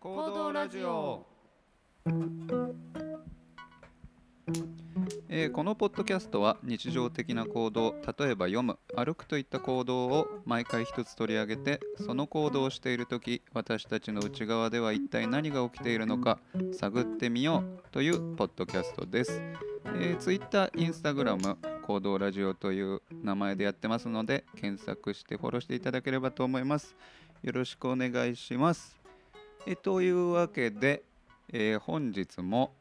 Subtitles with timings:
[0.00, 1.26] 行動ラジオ。
[5.28, 16.38] えーこのポッドキャストは日常的な行動例えば読む歩くといった行動を毎回一つ取り上げてその行動をしている時私たちの内側では一体何が起きているのか
[16.72, 19.42] 探ってみようというポッドキャストです、
[19.96, 26.96] えー、Twitter、Instagram 行動ラジオという名前でやってますので検索してフォローしていただければと思います。
[27.42, 28.97] よろしくお願いします。
[29.66, 31.02] えーというわけで、
[31.52, 32.74] えー本日も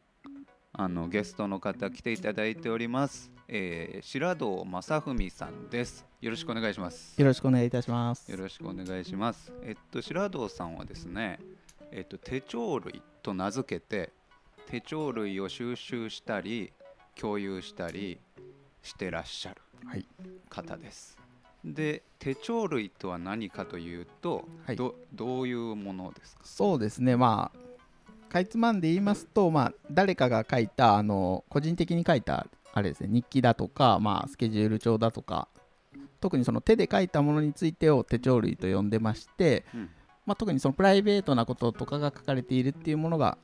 [0.74, 6.06] あのゲストの方来ていただいております、えー、白堂正文さんです。
[6.22, 7.20] よろしくお願いします。
[7.20, 8.32] よろしくお願いいたします。
[8.32, 9.52] よろしくお願いします。
[9.64, 11.40] えっと白堂さんはですね
[11.92, 14.12] えっと手帳類と名付けて
[14.68, 16.72] 手帳類を収集したり
[17.16, 18.20] 共有したり
[18.84, 20.06] してらっしゃるはい。
[20.50, 21.18] 方です
[21.74, 26.42] で手帳類とは何かというと、はいどどういうものですか？
[26.46, 27.16] そうですね。
[27.16, 35.48] まあかいつまんで言いますと、まあ誰かが書いたあの個人的に書いたあれですね日記だとか、まあスケジュール帳だとか、
[36.20, 39.90] 特にその手で書いたものについてを手帳類と呼んでまして、うん
[40.26, 43.38] まあ特にそのプライベートなこととかが書かれているっていうものが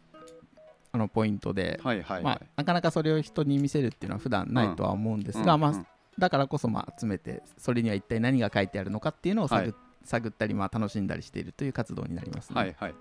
[0.92, 1.80] あのポイントで。
[1.82, 9.74] はいはいはい、まあ、なかなかそれを人に見せるっていうのは普段ないとは思うんですが、まあうんうんだからこそまあ集めてそれには一体何が書いてあるのかっていうのを探,、はい
[10.06, 12.60] 探ったりまあ楽しんだりしているという活動になりますね。
[12.60, 12.96] はいはい。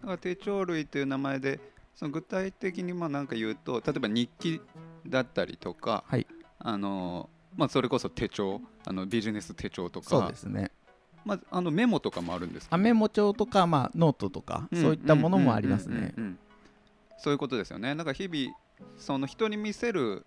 [0.00, 1.60] だから手帳類という名前で
[1.94, 4.60] その具体的にまあなんか言うと例えば日記
[5.06, 6.26] だったりとか、はい
[6.58, 10.70] あのまあそれこそ手帳あのビジネス手帳とかそうですね
[11.24, 12.74] まああのメモとかもあるんですか？
[12.74, 16.14] あメモ帳とか、まあ、ノートとか、うんそういったものもありますね
[17.18, 17.94] そういうことですよね。
[17.94, 18.56] だから日々
[18.96, 20.26] その人に見せる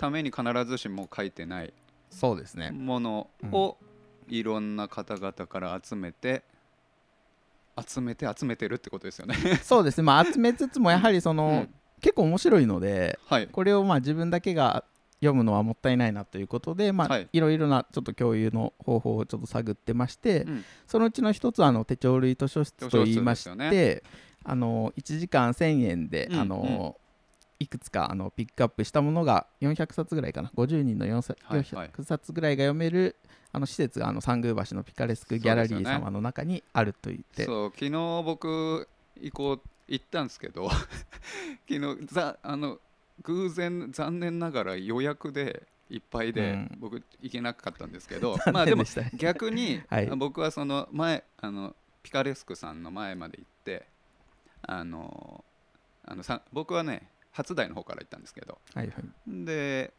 [0.00, 1.74] ために必ずしも書いてない
[2.08, 2.70] そうですね。
[2.70, 3.76] ものを
[4.28, 6.42] いろんな方々から集めて
[7.86, 9.34] 集めて集めてるってことですよね。
[9.62, 13.48] そうですね、まあ、集めつつもやはりその、うん結構面白いのではい。
[13.48, 14.84] これをまあ自分だけが
[15.20, 24.02] 読むのはもったいないなということで、まあはいい、ろいろなちょっと共有の方法をちょっと探ってまして、うんそのうちの一つはあの手帳類図書室といいまして、
[24.44, 26.96] あの1時間1000円で、うんあの
[27.60, 30.50] いくつかあのピックアップしたものが400冊ぐらいかな。
[30.56, 31.90] 50人の400はいはい。
[31.90, 33.16] 400冊ぐらいが読める
[33.52, 37.90] あの施設があの三宮橋のピカレスクギャラリー様の中にあると言って、そう昨日
[38.24, 38.88] 僕
[39.20, 40.70] 行こう行ったんですけど
[41.68, 42.78] 昨日ざあの
[43.22, 46.76] 偶然残念ながら予約でいっぱいで、うん。
[46.78, 48.84] 僕行けなかったんですけど まあでも
[49.16, 50.06] 逆に、はい。
[50.16, 53.86] 僕はその前あのピカレスクさんの前まで行って
[54.62, 55.44] あの
[56.04, 58.58] あのさ僕はね初台の方から行ったんですけど。
[58.74, 59.44] はいはい。
[59.44, 59.92] で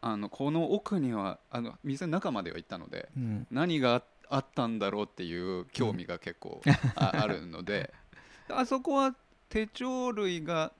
[0.00, 3.46] あのこの奥にはあの店の中までは行ったのでうん。
[3.50, 6.60] 何がああったんだろうっていう興味が結構
[6.96, 7.92] ああるので。
[8.50, 9.14] あそこは
[9.48, 10.72] 手帳類が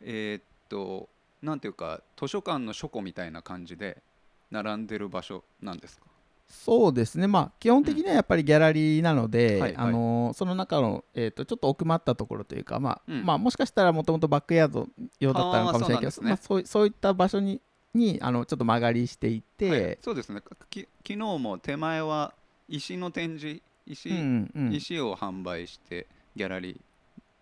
[0.00, 1.08] えーっと
[1.42, 4.02] なんていうか図書館の書庫みたいな感じで
[4.50, 6.06] 並んでる場所なんですか？
[6.48, 9.74] そうですね、まあ、基本的にはやっぱりギャラリーなので、はいはい。
[9.76, 13.24] あのーその中の、えー、とちょっと奥まったところというか、まあうん。
[13.24, 14.88] まあ、もしかしたらもともとバックヤード
[15.20, 16.30] 用だったのかもしれないけどそうね。
[16.30, 17.60] まあ、そうそういった場所に
[17.94, 19.98] にあのちょっと間借りしていて、はい。
[20.02, 20.40] そうですね。
[20.70, 22.34] き昨日も手前は
[22.68, 26.80] 石の展示石,、うんうん石を販売してギャラリー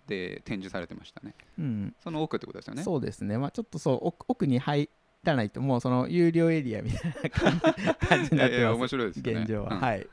[0.09, 1.35] で展示されてましたね。
[1.59, 1.95] うん。
[2.03, 2.83] その奥ってことですよね。
[2.83, 4.89] そうですね、まあ、ちょっとそう奥奥に入
[5.33, 9.41] らないともうその有料エリアみたいな感じになっいやいや面てます白いですよね。
[9.41, 9.81] 現状は、うん。
[9.81, 10.07] はい。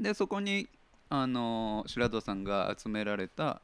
[0.00, 0.68] でそこに
[1.10, 3.60] あの白戸さんが集められた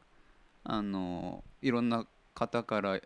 [0.64, 3.00] あのいろんな方から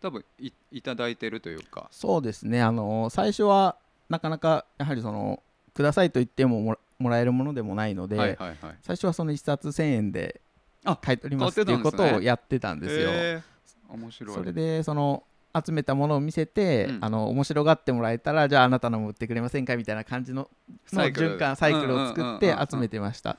[0.00, 1.88] 多分いいただいてるというか。
[1.90, 3.76] そうですね、あのー最初は
[4.08, 5.42] なかなかやはりその
[5.74, 8.58] くださいと言ってももらもらえるものでもないので、はいはいはい。
[8.82, 10.40] 最初はその1冊1000円で
[10.84, 13.04] あ買い取りますっていうこと買ってたんですね。
[13.04, 13.94] をやってたんですよ。
[13.94, 14.34] 面白い。
[14.34, 15.24] それでその
[15.64, 16.98] 集めたものを見せて、うん。
[17.02, 20.48] あの面白がってもらえたらじゃああなたのも売ってくれませんかみたいな感じの
[20.92, 22.60] の循環サイクルを作ってうんうんうん。
[22.60, 23.38] うん集めてました。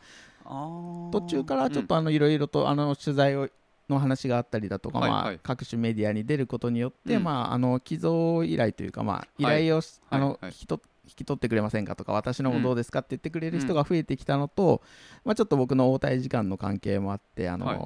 [1.11, 3.49] 途中からちょっとあのいろいろとあの取材を
[3.89, 5.27] の話があったりだとか、まあはい。
[5.27, 7.23] はい各種メディアに出ることによって、うん。
[7.23, 9.55] まあ、あの寄贈依頼というか、まあ、依はい。
[9.63, 10.37] 頼をし、あのはい。
[10.45, 14.81] はい引き取引き取ってくれませんかとか私のもどうですかって言ってくれる人が増えてきたのと、
[15.23, 17.77] まあ、ちょっと僕の応対時間の関係もあってあの、はい。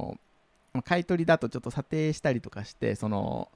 [0.74, 3.50] まあ買い取りだとちょっと査定したりとかしてその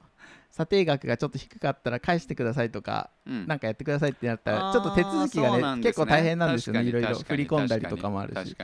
[0.50, 3.46] 査定額がちょっと低かったら返してくださいとか、うん。
[3.46, 5.82] なんかやってくださいってなったらちょっと手続きがねね。
[5.82, 8.56] 結構大変なんですよねいろいろ振り込んだりとかもあるし。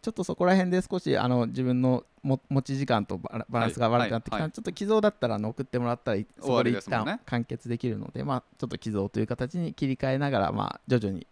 [0.00, 4.52] ちょっとそこら辺で少しあの自分のも持ち時間とバランスが悪くなってきたので、はいはい。
[4.52, 11.26] ちょっと寄贈だったらあの送ってもらったらいそこで一旦完結できるので、まあ、ちょっと寄贈という形に切り替えながら、まあ、徐々に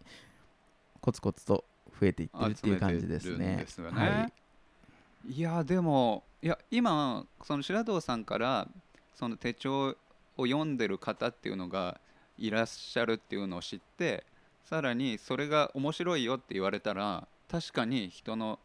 [0.99, 1.63] コツコツと
[1.99, 3.65] 増えていってるっていう感じですね。
[3.91, 4.29] は
[5.27, 5.33] い。
[5.33, 8.67] いやでもいや今その白藤さんから
[9.17, 9.95] その手帳
[10.37, 11.99] を読んでる方っていうのが
[12.37, 14.23] いらっしゃるっていうのを知って
[14.63, 18.59] さらにそれが面白いよって言われたら確かに人の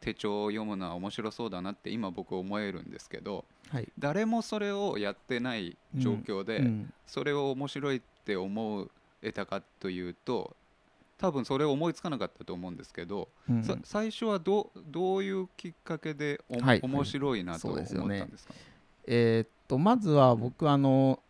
[0.00, 3.88] 手帳を読むのは面白そうだなって今僕思えるんですけどはい。
[3.98, 8.88] 誰もそれをやってない状況で、うんそれを面白いって思
[9.22, 10.56] えたかというと
[11.18, 13.62] 多分それを思いつかなかったと思うんですけど、うん。
[13.62, 16.80] さ最初はどうどういうきっかけでお、はい。
[16.82, 18.54] 面白いなと思ったんですか、
[19.06, 21.20] えーっとまずは僕あの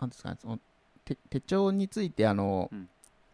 [0.00, 0.58] なんですかねその
[1.04, 2.88] 手手帳についてあの、うん。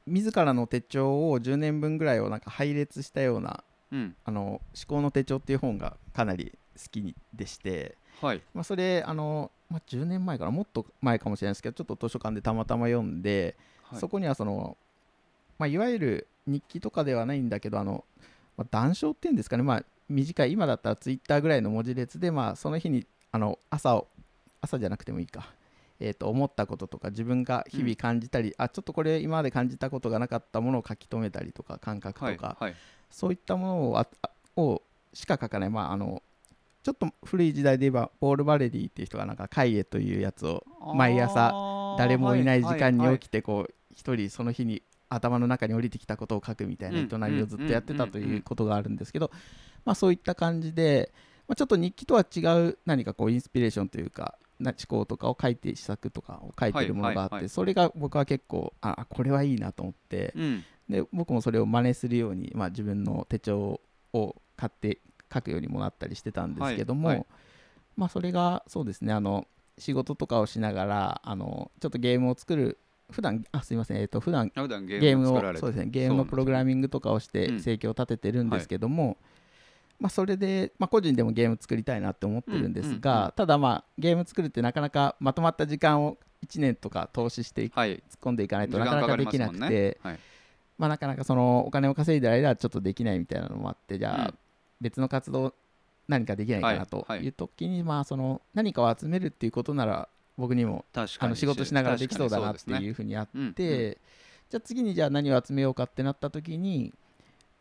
[0.05, 4.17] 自らの手帳を10年分ぐらいをなんか配列したようなうん。
[4.25, 8.43] あの思考の手帳っていう本がかなり好きでして、はい。
[8.55, 14.01] まあ、それあの、まあ、10年前からもっと前かもしれないですけどちょっと図書館でたまたま読んで、はい。
[14.01, 14.77] そこにはその、
[15.59, 18.05] まあ、いわゆる日記とかではないんだけどあの、
[18.57, 24.09] まあ、談笑っていうんですかね、まあ、短い今だったらツイッターぐらいの文字列で、まあ、その日にあの朝を
[24.61, 25.51] 朝じゃなくてもいいか、
[25.99, 32.75] えー、と思ったこととか自分が日々感じたり、あちょっとこれ今まで感じたことがなかったものを書き留めたりとか感覚とか、はいはい。
[33.11, 34.07] そういったものを
[34.57, 34.83] を
[35.15, 36.23] しか書かない、まあ、あの
[36.83, 40.65] ちょっと古い時代で言えばポール・バレリーっていう人がなんか「会へ」というやつを
[40.95, 48.37] 毎朝誰もいない時間に起きてこう一人その日に頭の中に降りてきたことを書くみたいなうん営みをずっとやってたとうんうんうん。
[48.37, 49.31] いうことがあるんですけど、
[49.85, 51.13] まあ、そういった感じで、
[51.49, 57.49] まあ、ちょっと日記とは違う何かこうインスピレーションというかな思考とかを書いて施策とかを書いてるものがあって、はいはいはい。
[57.49, 60.65] それが僕は結構あこれはいいなと思って、うん。
[60.89, 63.81] で僕もそれを真似するように、まあ、自分の手帳
[64.13, 64.99] を買って
[65.33, 67.27] 書くようにもなったりしてたんですけども、はいはい。
[67.97, 69.47] まあ、それがそうですねあの
[69.79, 72.79] 仕事とかをしながらあのちょっとゲームを作る
[73.11, 77.61] 普段あすいませんえっ、と普段普段ゲゲームをそうですねゲームのプログラミングとかをしてうん。
[77.61, 79.19] 生計を立ててるんですけども、
[79.99, 83.33] まあ、それで、まあ、個人でもゲーム作りたいなって思ってるんですが、うんうんうん。
[83.33, 87.97] ただまあゲーム作るってなかなかまとまった時間を1年とか投資していはい。
[87.97, 90.19] 突っ込んでいかないとなかなかできなくて、まねはい。
[90.79, 94.35] まあ、なかなかそのお金を稼いでる間はちょっとできないみたいなのもあってじゃあうん。
[94.81, 95.55] 別の活動
[96.09, 97.19] 何かできないかなとはい。
[97.19, 97.27] はい。
[97.27, 101.27] いう時にまあその何かを集めるっていうことなら僕にも確かに。
[101.27, 103.53] あの仕事しながらできそうだなっていうふうにあっそうですね。
[103.55, 103.99] て
[104.51, 106.93] じゃあ次にじゃあ何を集めようかってなった時に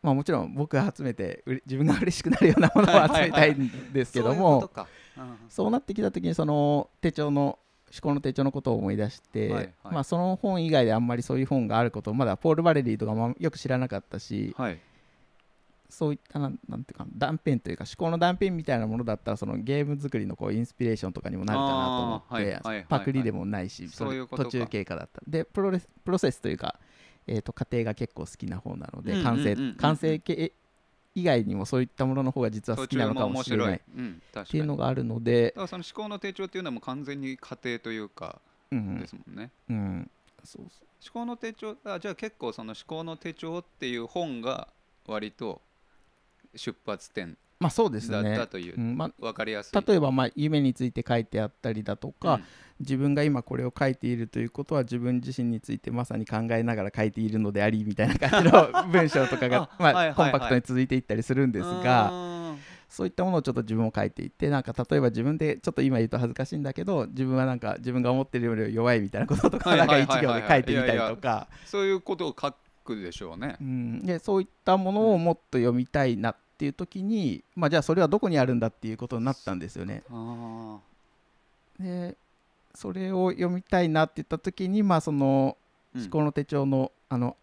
[0.02, 4.70] まあもちろん僕が集めて自分が嬉しくなるようなものを集めたいんですけども。
[5.48, 7.58] そうなってきた時にその手帳の
[7.92, 9.94] 思考の手帳のことを思い出して、はいはい。
[9.94, 14.80] まあ、その本以外であんまりそういう本があることをまだポール・バレリーとかもよく知らなかったしはい。
[15.90, 25.20] そういったなんていうか断片というか思考の断片みたいなものだったらそのゲーム作りのこうインスピレーションとかにもなるかなと思って、パクリでもないし、途中経過だった。
[25.28, 26.80] でプロレスプロセスというか、
[27.26, 30.52] えー、と過程が結構好きな方なので、うんうん完成完成形
[31.14, 33.76] 以外にもそういったものの方が実は好きなのかもしれない。
[33.76, 38.40] っうん確かていうにのがあるのでだ、からその思考の手帳っていうのはもう完全に家庭というか
[38.70, 39.76] うんですもんね、うん。
[39.76, 40.10] うん、
[40.44, 40.86] そうそう。
[41.14, 44.68] 思考の手帳あじゃあ結構その思考の手帳っていう本が
[45.06, 45.60] 割と
[46.54, 49.78] 出発点まあそうですだったね、といううんま分かりやすい。
[49.78, 52.44] あ、例えばまあ夢について書いてあったりだとか、うん。
[52.80, 60.06] 自分が今これを書いているということは自分自身についてまさに考えながら書いているのでありみたいな感じの文章とかが あはいはいはい。
[60.08, 62.56] まあコンパクトに続いていったりするんですが
[62.88, 71.46] そういったものをちょっと自分も書いていってなんか例えば自分でちょっと今言うと恥ずかしいんだけど自分はなんか自分が思ってるより弱いみたいなこととかはいなんか一行で書いてみたりとか。
[71.64, 72.52] そういうことを書
[72.84, 73.56] くでしょうね。
[73.60, 74.04] うん。
[74.04, 80.04] でそういったものをもっと読みたいなっていう時にまあじゃあそれはどこにあるんだっていうことになったんですよね。
[80.12, 80.78] あ
[81.80, 82.16] で
[82.72, 85.56] それを読みたいなって言った時にまあその
[85.92, 87.36] 思考の手帳のあの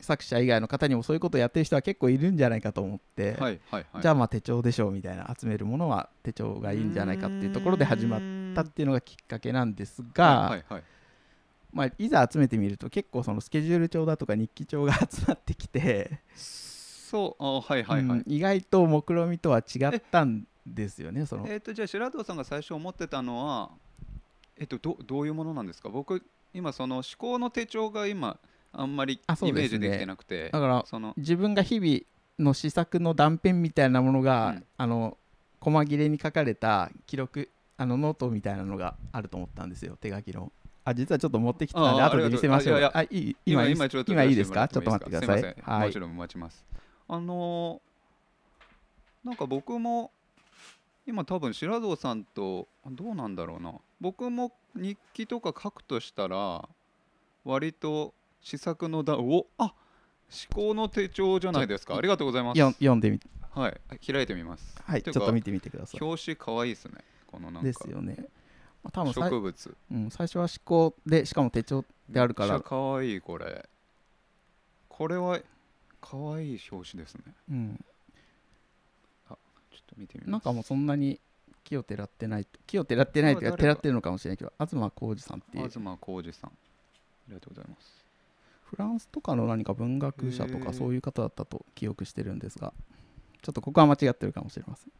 [0.00, 4.02] 作者以外の方にもそういうことをやってる人は結構いるんじゃないかと思って、はいはいはい。
[4.02, 8.20] じゃあまあ手帳でしょうみたいな集めるものは手帳がいいんじゃないかっていうところで始まっ
[8.54, 10.82] たっていうのがきっかけなんですが、はいはいはい。
[11.72, 16.18] まあ、いざ集めてみると結構そのスケジュール帳だとか日記帳が集まってきて、
[17.12, 17.44] そう。
[17.44, 18.24] あはいはいはい、うん。
[18.26, 21.46] 意外と目論見みとは違ったんですよねその。
[21.46, 23.70] えっ、とじゃあ白藤さんが最初思ってたのは
[24.58, 25.90] えっ、とどどういうものなんですか？
[25.90, 26.22] 僕
[26.54, 28.38] 今その思考の手帳が今
[28.72, 32.00] あんまりイメージできてなくてだからその自分が日々
[32.38, 34.64] の試作の断片みたいなものが、うん。
[34.78, 35.18] あの
[35.60, 40.50] 細切れに書かれた記録あのノートみたいなのがあると思ったんですよ手書きの。
[40.84, 42.90] あ実はちょっと持ってきてたんで後で見せましょう。
[42.92, 44.66] あいい今今ちょっと今いいですか？
[44.66, 45.56] ちょっと待ってください。
[45.62, 45.86] はい。
[45.86, 46.64] もちろん待ちます
[47.08, 47.92] あのー
[49.24, 50.10] なんか僕も
[51.06, 53.72] 今多分白藤さんとどうなんだろうな。
[54.00, 56.68] 僕も日記とか書くとしたら
[57.44, 59.74] 割と試作のだおあ思
[60.52, 61.96] 考の手帳じゃないですか。
[61.96, 62.60] ありがとうございます。
[62.60, 63.80] 読んでみはい。
[64.12, 64.82] 開いてみます。
[64.82, 66.00] はいちょっと見てみてください。
[66.02, 66.94] 表紙かわいいですね。
[67.26, 67.62] このなんか。
[67.62, 68.16] ですよね、
[68.82, 69.76] まあ、多分植物。
[69.90, 72.54] うん、最初は思考でしかも手帳であるから。
[72.54, 73.68] めっちゃかわいいこれ。
[74.88, 75.38] これは
[76.02, 77.22] かわいい表紙ですね。
[77.50, 77.84] うん、
[79.28, 79.36] ちょっ
[79.86, 80.30] と見てみます。
[80.30, 81.18] なんかもうそんなに
[81.64, 85.68] 木をてらってない木をてらってないというかてらってるのかもしれないけど東浩二さんっていう。
[85.68, 86.50] 東浩二さん。
[86.50, 86.52] あ
[87.28, 88.04] りがとうございます。
[88.64, 92.72] フランスとかの何か文学者とかそういう方だったと記憶してるんですが
[93.42, 94.92] ちょっとここは間違ってるかもしれません。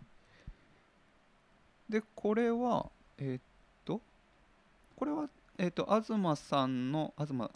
[1.89, 3.43] でこれはえーっ
[3.85, 4.01] と
[4.95, 5.29] これは
[5.59, 7.51] えーっと東さんの東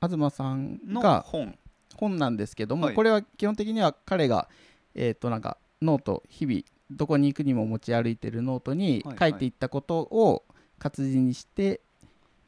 [0.00, 1.58] 東さんのが本
[1.96, 2.94] 本なんですけども、はい。
[2.94, 4.48] これは基本的には彼が
[4.94, 10.44] えっ、となんかノート日々どこに行くにも持ち歩いてるノートにはい書いていったことを
[10.78, 11.80] 活字にして、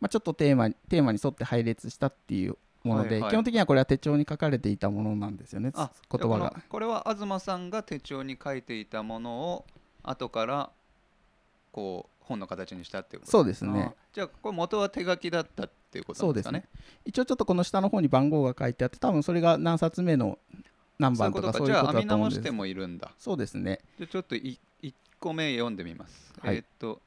[0.01, 3.31] まあ、ちょっとテーマにテーマに沿って配列したっていうもので、はいはい。
[3.31, 6.55] 基本的にはこれは手帳に書かれていたものなんですよねあ言葉が。
[6.69, 9.65] これは東さんが手帳に書いていたものを
[10.03, 10.71] 後から
[11.73, 13.93] こう本の形にしたっていうことそうですね。
[13.93, 16.65] あじゃあこれ元は手書きだったっていうことなんですかね？
[17.05, 20.39] 一応ちょっとこの下の方に番号が書いてあって多分それが何冊目の
[20.99, 21.67] 何そういう番とかことか。
[21.67, 22.53] じゃあそういうことだ編み直してと思うんです。
[22.53, 23.11] もいるんだ。
[23.19, 23.81] そうですね。
[23.99, 26.57] じゃあちょっとい1個目読んでみます、はい。
[26.57, 27.01] えーっと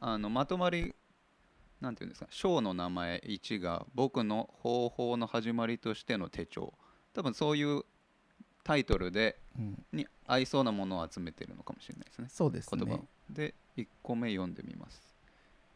[0.00, 0.94] あのまとまり
[1.80, 2.26] なんていうんですか？
[2.30, 6.72] 章の名前1が僕の方法の始まりとしての手帳。
[7.14, 7.82] 多分そういう
[8.62, 9.84] タイトルでうん。
[9.92, 12.28] に合いそうなものを集めてるのかもしれないですね。
[12.30, 13.02] そうですね。
[13.28, 15.00] で1個目読んでみます、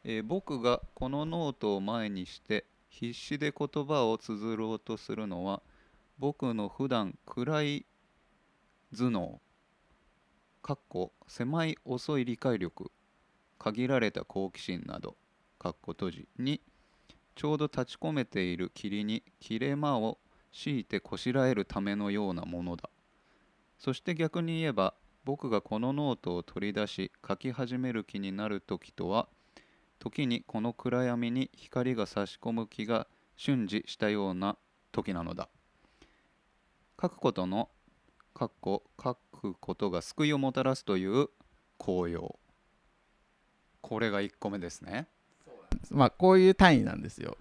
[0.04, 5.62] えー僕がこのノートを前にして必死で言葉を綴ろうとするのは
[6.18, 7.86] 僕の普段暗い
[8.96, 9.40] 頭脳
[10.62, 12.90] かっこ狭い遅い理解力
[13.58, 15.16] 限られた好奇心など
[15.58, 16.60] かっこ閉じに
[17.34, 20.18] ちょうど立ち込めている霧に切れ間を
[20.52, 22.90] 強いてこしらえるためのようなものだ。
[23.78, 29.28] そして逆に言えば僕がこのノートを取り出し書き始める気になる時とは
[29.98, 33.06] 時にこの暗闇に光が差し込む気が
[33.36, 34.56] 瞬時したような
[34.92, 35.48] 時なのだ。
[37.00, 37.68] 書くことの
[38.38, 38.82] 書く
[39.60, 41.28] ことが救いをもたらすという
[41.76, 42.38] 効用。
[43.80, 45.06] これが1個目ですね。
[45.90, 47.36] まあこういう単位なんですよ。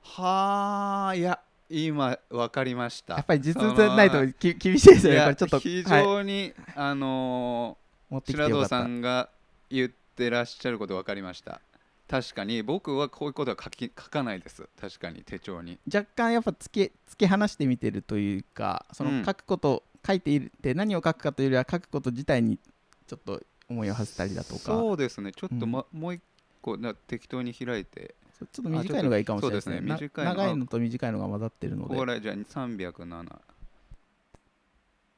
[0.00, 3.14] はあいや今分かりました。
[3.14, 5.20] やっぱり実物ないとき厳しいですよね。
[5.22, 7.78] これちょっと非はい、常に、あの
[8.10, 9.30] 持ってー白堂さんが
[9.70, 11.60] 言ってらっしゃること分かりました。
[12.06, 14.68] 確かに僕はこういうことは書き書かないです。
[14.80, 15.78] 確かに手帳に。
[15.92, 19.20] 若干やっぱ突き突き放してみてるというかそうん。
[19.20, 22.58] の書くこと、書いているって何を書くかというよりは書くこと自体に
[23.06, 23.40] ちょっと
[23.70, 24.60] 思いを馳せたりだとか。
[24.60, 25.32] そうですね。
[25.32, 25.72] ちょっと、うん。
[25.72, 26.20] まもう一
[26.60, 28.14] 個な適当に開いて
[28.46, 29.76] ちょっと短いのがいいかもしれないですね。
[29.76, 29.88] すね。
[29.88, 30.30] な短いの。
[30.34, 31.96] 長いのと短いのが混ざってるので。
[31.96, 33.40] これじゃあ307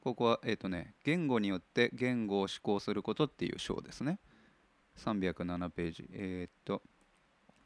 [0.00, 4.18] ここはえっ、とね言語によって言語を思考することっていう章ですね。
[4.98, 6.08] 307ページ。
[6.12, 6.82] えっ、と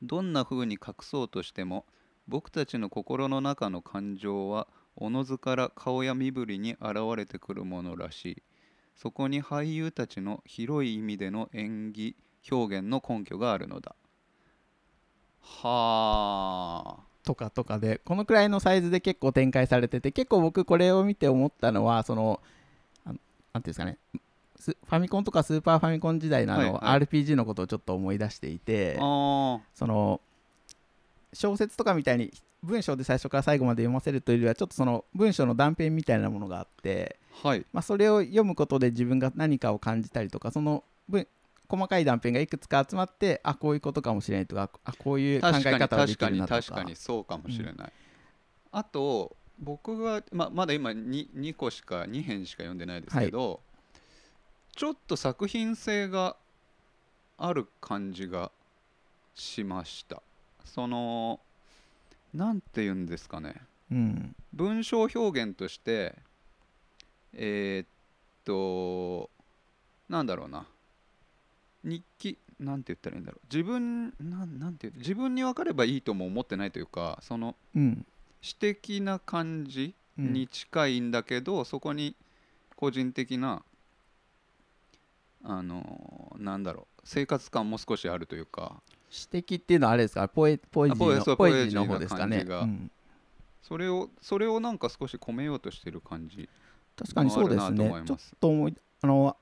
[0.02, 1.84] どんな風に隠そうとしても
[2.26, 8.42] 僕たちの心の中の感情はおのずから顔や身振りに現れてくるものらしい。
[8.96, 12.16] そこに俳優たちの広い意味での演技
[12.50, 13.94] 表現の根拠があるのだ
[15.42, 17.10] はあ。
[17.24, 22.40] とかとかでこのくらいのサイズで結構展開されてて結構僕これを見て思ったのはその
[23.04, 23.18] あの
[23.52, 23.98] なんていうんですかね。
[24.58, 30.20] スファミコンとかスーパーファミコン時代のあの、はいはい RPG のことをちょっと思い出していてあその
[31.32, 32.32] 小説とかみたいに
[32.62, 37.64] 文章で最初から最後まで読ませるというよりはちょっとその文章の断片みたいなものがあって、ーはい。
[37.72, 41.26] まあ、それを読むことで自分が何かを感じたりとかその文
[41.70, 46.62] 細かい断片がいくつか集まってあこういうことかもしれないとかあこういう考え方がで確かにきるなとか。
[46.62, 47.92] 確かにそうかもしれない、
[48.72, 53.60] あと僕が、ままだ今 2, 2個しか2編しか読んでないですけど、
[54.74, 56.36] ちょっと作品性が
[57.36, 58.50] ある感じが
[59.34, 60.22] しました。
[60.64, 61.40] その
[62.32, 63.56] なんて言うんですかね。
[63.92, 64.34] うん。
[64.54, 66.14] 文章表現として
[67.34, 67.88] えーっ
[68.44, 69.30] と
[70.08, 70.66] なんだろうな
[71.84, 73.46] 日記なんて言ったらいいんだろう。
[73.50, 78.06] 自分なんなんて自分に分かればいいとも思ってないというかそのうん。
[78.42, 80.32] 詩的な感じうん。
[80.32, 82.14] に近いんだけど、そこに
[82.76, 83.62] 個人的な
[85.42, 88.82] あのなんだろう生活感も少しあるというか。
[89.08, 90.28] 詩的っていうのはあれですか？
[90.28, 92.36] ポエポエジーのポエジーの方ですかね？
[92.38, 92.60] 感じが。
[92.62, 92.90] うん。
[93.62, 96.48] それをそれをなんか少し込めようとしてる感じ
[96.96, 98.02] 確かにそうですね。
[98.04, 99.36] ちょっと思いあの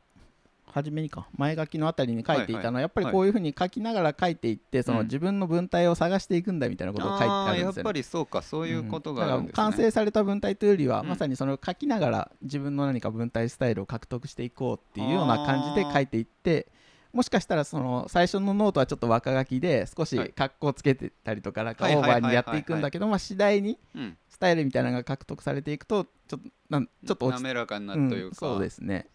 [0.72, 1.26] 初めにか。
[1.36, 2.76] 前書きのあたりに書いていたの。
[2.76, 5.06] は、やっぱりこういうふうに書きながら書いていって、そのうん。
[5.06, 7.74] 自分の文体を探していくんだみたいなことを書いてあるんですよ、ね。
[7.76, 8.42] やっぱりそうか。
[8.42, 16.68] そういうことがね、だから完成された文体というよりは、うんまさにその書きながら自分の何か文体スタイルを獲得していこうっていうような感じで書いていって
[17.12, 20.32] もしかしたらその最初のノートはちょっと若書きで少しはい。
[20.32, 29.08] 格好つけてたりとかなんかオーバーにやっていくんだけどまあ次第にうんスタイルみたいなのが獲得されていくとちょっとなんちょっと落ち滑らかになうんるというか、そうですね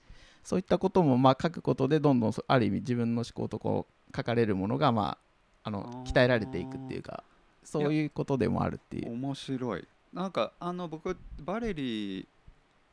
[0.43, 5.17] そういったこともまあ書くことでどんどんそある意味自分の思考とこう書かれるものがま
[5.63, 7.23] ああの鍛えられていくっていうか
[7.63, 9.13] そういうことでもあるっていう。
[9.13, 9.87] 面白い。
[10.11, 12.25] なんかあの僕バレリー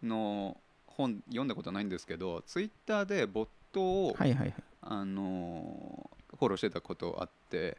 [0.02, 4.54] の本読んだことないんですけどツイッターでボットを、はいはいはい。
[4.82, 7.76] あのーフォローしてたことあって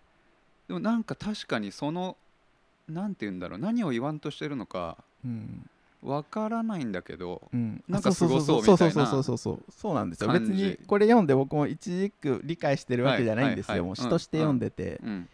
[0.68, 2.16] でもなんか確かにその
[2.88, 5.68] なんて言うんだろう何を言わんとしてるのかうん
[6.04, 9.64] わからないんだけどうん、なんかすごそうみたいなそうそうそうそうそう。
[9.72, 10.32] そうなんですよ。
[10.32, 13.88] 別にこれ読んで僕も一軸理解してるわけじゃないんですよ、はいはいはい。
[13.88, 15.30] もう詩として読んでて、うん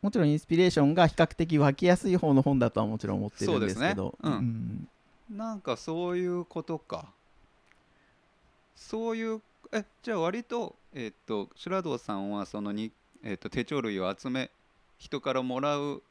[0.00, 4.16] もちろんインスピレーションが比較的湧きやすい方の本だとはもちろん思ってるんですけど。
[4.20, 4.40] そうですね。
[4.40, 4.88] うん。
[5.30, 7.06] なんかそういうことか。
[8.74, 9.40] そういう
[9.70, 12.90] えじゃあ割とえっ、と白堂さんはそのに、
[13.22, 14.50] えっと手帳類を集め
[14.98, 16.02] 人からもらう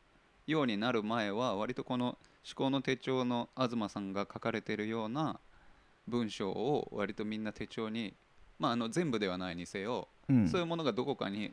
[0.47, 5.39] ようになる前は割とこの思考の手帳の東さんが書かれているような
[6.07, 8.13] 文章を割とみんな手帳に
[8.59, 10.47] まああの全部ではないにせよ、うん。
[10.47, 11.51] そういうものがどこかに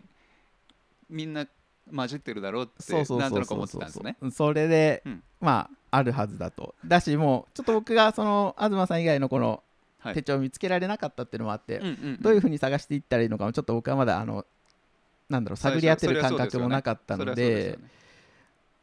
[1.08, 1.46] みんな
[1.94, 4.16] 混じってるだろうってなんとなく思ってたんですね。
[4.32, 5.22] それで、うん。
[5.40, 6.74] まああるはずだと。
[6.84, 9.62] だしもうちょっと僕がその東さん以外のこの
[10.00, 10.14] はい。
[10.14, 11.80] 手帳を見つけられなかったっていうのもあって、
[12.20, 14.46] どういうふうに探していったらいいのかもちょっと僕はまだあの
[15.28, 17.78] なんだろう探り当てる感覚もなかったので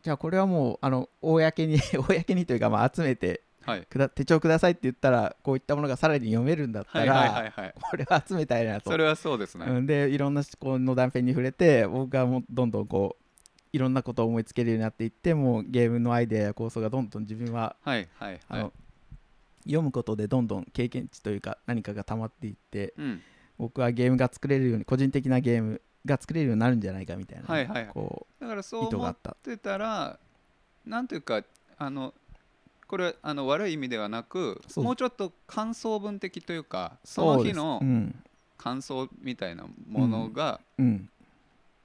[0.06, 3.88] じゃあこれはもうあの公に 公にというかまあ集めてはい。
[3.90, 7.74] くだ手帳くださいって言ったらこういったものがさらに読めるんだったはいら、はいはいはい。
[7.82, 8.92] これは集めたいなと。
[8.92, 13.26] それはそうですね、うん、でいろんな思考の断片に触れて僕がもうどんどんこう
[13.76, 18.40] いろんなことを思いつけるようになっていってもうゲームのアイデアや構想がどんどん自分ははいはいはい。
[18.50, 18.74] あの、
[19.64, 23.22] 読むことでどんどん経験値というか何かが溜まっていってうん。
[23.58, 27.94] 僕はゲームが作れるように個人的なゲームが作れるようになるんじゃないかみたいな、はいはいはい。
[27.94, 29.16] こだからうそう思っ。
[29.44, 30.20] てたら
[30.86, 31.44] なんていうか
[31.78, 32.14] あの
[32.88, 37.82] これあの悪い意味ではなくもうちょっと感想文的というかその日の
[38.58, 41.10] 感想みたいなものが、うん、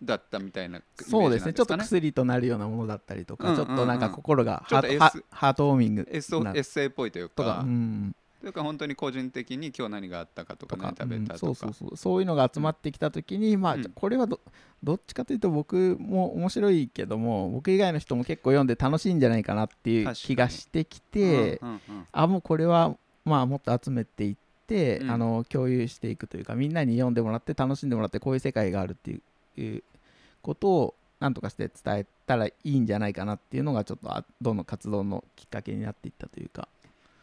[0.03, 1.53] だったみたいなイメージそうですね。
[1.53, 3.67] ちょっと薬となるようなものだったりとか、うんうんうん。
[3.67, 11.97] ちょっとなんか心がハート S ハハートウォーミングエッセイっぽいというか、うん、というか本当に個人的に今日何があったかとか何食べたとか、うんそうそうそう。
[11.97, 13.83] そういうのが集まってきた時に、まあうん。
[13.83, 14.41] じゃこれはど
[14.83, 22.07] どっちかというと僕も面白いけども僕以外の人も結構読んで楽しいんじゃないかなっていう気がしてきて、うんうんうん。
[22.11, 25.11] あもうこれはまあもっと集めていって、うん。
[25.11, 29.83] あの共有していくというかみんなに読んでもらって楽しんでもらってこういう世界があるっていう
[30.41, 36.67] ことをなんとかして伝えたらいいんじゃないかなっていうのがちょっとあどんどん活動のきっかけになっていったというか。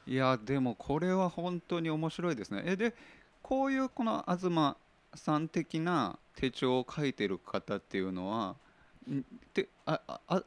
[0.08, 2.64] いやでもこれは本当に面白いですね。
[2.66, 2.96] えで
[3.42, 4.76] こういうこの東
[5.16, 8.56] さん的な手帳を書いてる方っていうのは
[9.10, 10.44] んてあああ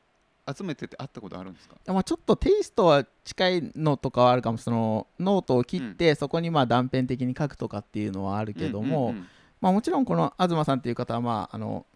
[0.56, 1.76] 集めてて会ったことあるんですか？
[1.92, 9.14] まあ、ちょっとテイストは近いのとかはあるかもそのノートを切って、そこにまあ断片的に書くとかっていうのはあるけども、
[9.60, 11.86] まあ、もちろんこの東さんという方は、まあ、あの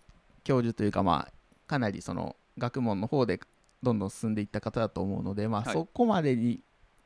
[0.45, 1.33] 教授というか、まあ、
[1.67, 3.41] かなりその学問の方で
[3.83, 5.73] どんどん進んでいった方だと思うので、まあ、はい。
[5.73, 6.61] そこまでに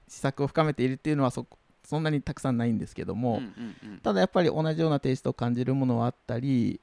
[0.08, 1.46] 施策を深めているっていうのはそ
[1.84, 6.80] そんなにたくさんないんですけども、うんうんうんただやっぱり同じようなテイストを感じるものはあったり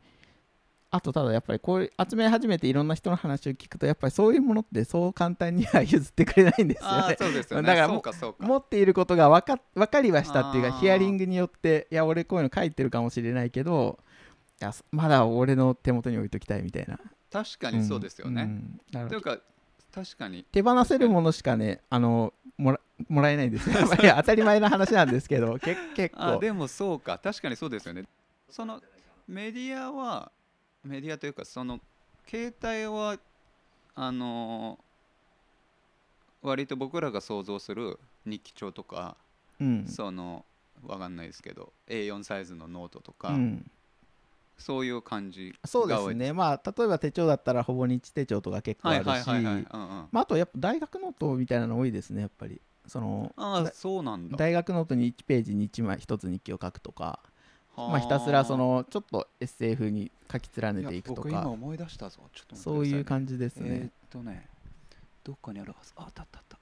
[0.91, 6.97] あとただやっぱりこう集め始めていろんな人の話を聞くとやっぱりそういうものってそう簡単には譲ってくれないんですよね。
[6.97, 7.67] あーそうですよね。
[7.67, 7.87] だから。
[8.39, 13.99] 持っていることが分か分かりはしたっていうかヒアリングによっていや俺こういうの書いてるかもしれないけど
[14.61, 16.97] いやまだ俺の手元に置いときたいみたいな
[17.31, 18.43] 確かにそうですよね。
[18.43, 19.39] んんだからというか
[19.95, 20.43] 確かに。
[20.51, 23.79] 手放せるものしかねあのもらもらえないんですよ。
[23.79, 26.23] やっぱり当たり前の話なんですけどけ結構。
[26.23, 27.17] あでもそうか。
[27.17, 28.03] 確かにそうですよね。
[28.49, 28.81] その
[29.27, 30.31] メディアは
[30.83, 31.79] メディアというかその
[32.27, 33.17] 携帯は
[33.95, 34.77] あの
[36.41, 39.15] 割と僕らが想像する日記帳とか、
[39.61, 39.87] うん。
[39.87, 40.43] その
[40.85, 43.71] わかんないですけど A4 サイズのノートとか、うん
[44.57, 46.33] そういう感じそうですね。
[46.33, 52.61] まあ例えば手帳だったらほぼ日手帳とか結構はいあるしあ、あとやっぱ大学ノートみたいなの多いですねやっぱり。
[52.87, 54.37] そのあそうなんだ。
[54.37, 57.19] 大学ノートに1ページに1枚1つ日記を書くとか。
[57.75, 57.89] はあ。
[57.89, 62.21] まあ、ひたすらそのちょっと SF に書き連ねていくと僕今か思い出したぞ。
[62.33, 64.47] ちょっと待ってくださそういうじ感じですえーねっ、とね
[65.23, 65.93] どっかにあるはず。
[65.95, 66.57] ああったあったあった。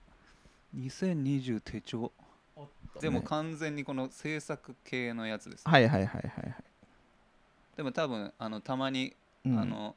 [0.78, 2.12] 2020手帳。
[2.56, 6.56] と、ね、でも完全にこの制作系のやつです、はいはいはいはいはい、
[7.76, 9.14] でも多分あのたまに、
[9.46, 9.60] うん。
[9.60, 9.96] あの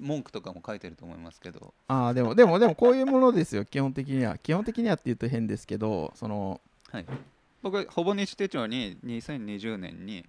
[0.00, 1.74] 文句とかも書いてると思いますけど。
[1.88, 3.64] あーでもでもでもこういうものですよ。
[3.64, 4.38] 基本的には。
[4.38, 6.60] 基本的にはって言うと変ですけどその
[6.90, 7.06] はい。
[7.62, 10.24] 僕ほぼ日手帳に2020年に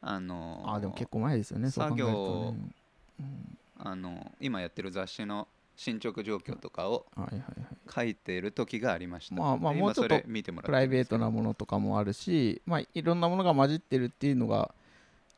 [0.00, 1.70] あのあーでも結構前ですよね。
[1.70, 2.70] そう考えると作ね
[3.20, 3.58] うん。
[3.78, 7.06] あの今やってる雑誌の進捗状況とかを
[7.92, 9.34] 書いてる時がありました。
[9.34, 10.20] まあまあでもうちょっと
[10.62, 14.74] プライベートななものとかもあるし、まあ、いろんなものが混じってるっていうのが、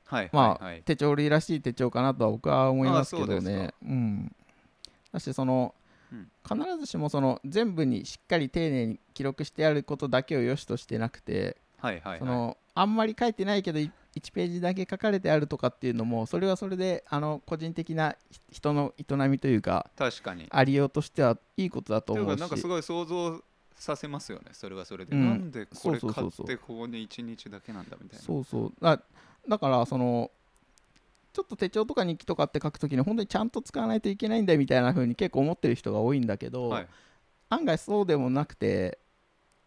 [0.04, 0.82] はいまあはいはい。
[0.82, 3.72] 手帳類らしい手帳かなとは僕は思いますけどあそう。
[3.82, 4.34] うん、
[5.12, 5.74] だしその、
[6.12, 6.28] うん。
[6.46, 12.18] 必ずしもその全部にしっかり丁寧に記録してあることだけを良しとしてなくて、はいはいはい。
[12.18, 13.90] そのあんまり書いてないけど1
[14.32, 20.46] ページだけ書かれてあるとかっていうのもそれはそれであの個人的なひ人の営みというか確かに。
[20.50, 22.28] ありようとしてはいいことだと思うし。
[22.34, 23.42] かなんかすごい想像
[23.76, 28.72] させますよねそれはそれで、うんなんでこれ買ってここに1日だけなんだみたいなそうそう
[29.48, 30.30] だだからその
[31.32, 36.86] ちょっと手帳とか日記とかって書くときに本当にちゃんと使わないといけないんだみたいな風に結構思ってる人が多いんだけど、はい。
[37.50, 38.98] 案外そうでもなくて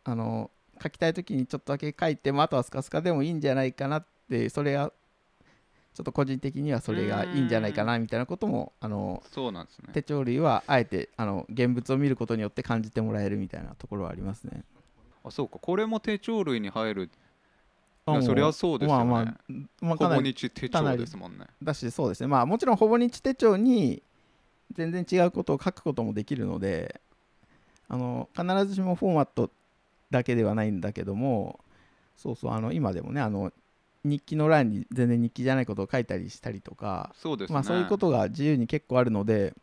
[0.03, 0.49] あの
[0.81, 4.91] 書きたいときにちょっとだけ書いて、まあ、あとはスカスカでもいいんじゃないかなってそれが
[5.93, 9.89] ちょっと個人的にはそれがいいんじゃないかなみたいなこともあのそうなんですね。
[9.93, 14.63] 手帳類はあえてあの現物を見ることによって感じてもらえるみたいなところはありますね。
[15.23, 15.59] あそうか。
[15.59, 17.09] これも手帳類に入る
[18.21, 19.35] そりゃそうですよね、まあまあ
[19.81, 21.45] まあ、ほぼ日手帳ですもんね。
[21.61, 22.27] だしそうですね。
[22.27, 24.01] まあもちろんほぼ日手帳に
[24.73, 27.01] 全然違うことを書くこともできるので
[27.89, 29.49] あの必ずしもフォーマット
[30.09, 31.59] だけではないんだけども
[32.17, 33.51] そうそうあの今でもねあの
[34.03, 37.53] 日記の欄に全然日記じゃないことを書いたりしたりとか、そうですね。
[37.53, 39.53] まあ、そういうことが自由に結構あるので、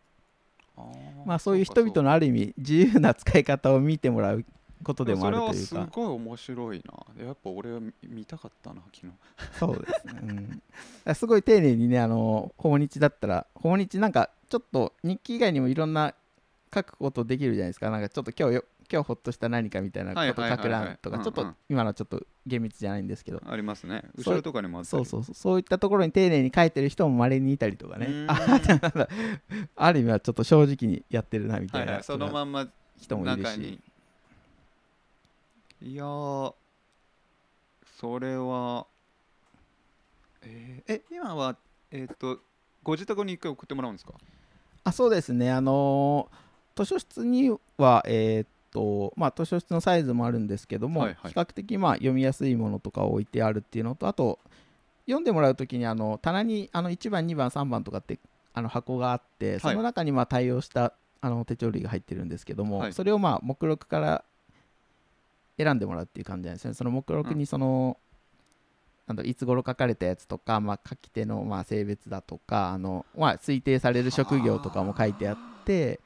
[1.24, 4.44] まあ、そういう人々のある意味自由な使い方を見てもらう
[4.84, 5.56] ことでもあるというか。
[5.66, 6.82] それはすごい面白い
[7.18, 7.24] な。
[7.24, 9.12] やっぱ俺は見見たかったな昨日。
[9.58, 10.60] そうですね、
[11.06, 16.14] うん、すごい丁寧にねあの訪日だったら訪日なんかちょっと日記以外にもいろんな
[16.72, 17.90] 書くことできるじゃないですか。
[17.90, 23.40] なんかちょっと今日よ今日ほっとした何かみたいなこと書く欄とかちょっと今のはちょっと厳密じゃないんですけど。
[23.46, 24.04] ありますね。
[24.16, 28.26] 後ろとかにもあそうそうそうそういったところに丁寧に書いてる人もまれにいたりとかね。
[29.76, 31.84] ある意味はちょっと正直にやってるなみたな。
[31.84, 32.04] はいいはい。
[32.04, 32.68] そのまんま
[32.98, 33.80] 人もいるし
[35.84, 36.54] いやー
[38.00, 38.86] それは
[40.42, 41.56] えーえ今は
[41.90, 42.38] えっ、と
[42.82, 44.14] ご自宅に一回送ってもらうんですか？
[44.84, 45.50] あそうですね。
[45.52, 46.44] あのー
[46.76, 51.32] 図書室にはえーっとまあ図書室のサイズもあるんですけども、はいはい。
[51.32, 54.40] 比較的まあ読みやすいものとかを置いてあるっていうのとあと
[55.04, 58.18] 読んでもらうときにあの棚にあの1番2番3番とかって
[58.54, 62.92] あの箱があってその中にまあ対応したあの手帳類が入ってるんですけども、はい。
[62.94, 64.24] それをまあ目録から
[65.58, 66.74] 選んでもらうっていう感じなんですね。
[66.74, 67.98] その目録にその、
[69.06, 76.00] なんだろういつ頃書かれたやつとか、まあ、書き手のまあ性別だとかあの、まあ、推定される職業とかも書いてあって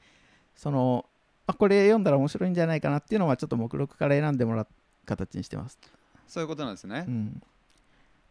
[0.55, 1.05] その
[1.47, 4.67] あこれ読んだら面白いんじゃないかなっていうのはちょっと目録から選んでもらう
[5.05, 5.79] 形にしてます。
[6.27, 7.05] そういうことなんですね。
[7.07, 7.41] う、ん、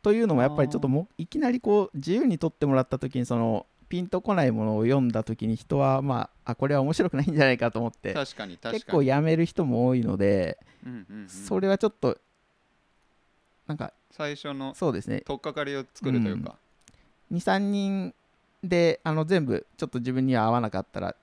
[0.03, 8.75] というのもやっぱりちょっともいきなりこう自由に取ってもらった時にそのピンとこないものを読んだ時に人はまああこれは面白くないんじゃないかと思って確かに確かに。
[8.75, 11.29] 結構やめる人も多いので、うんうんうん。
[11.29, 12.19] それはちょっと
[13.67, 15.21] なんか最初のそうですね。
[15.21, 16.57] 取っかかりを作るというか、
[17.33, 18.15] 23人
[18.65, 21.15] であの全部ちょっと自分には合わなかったら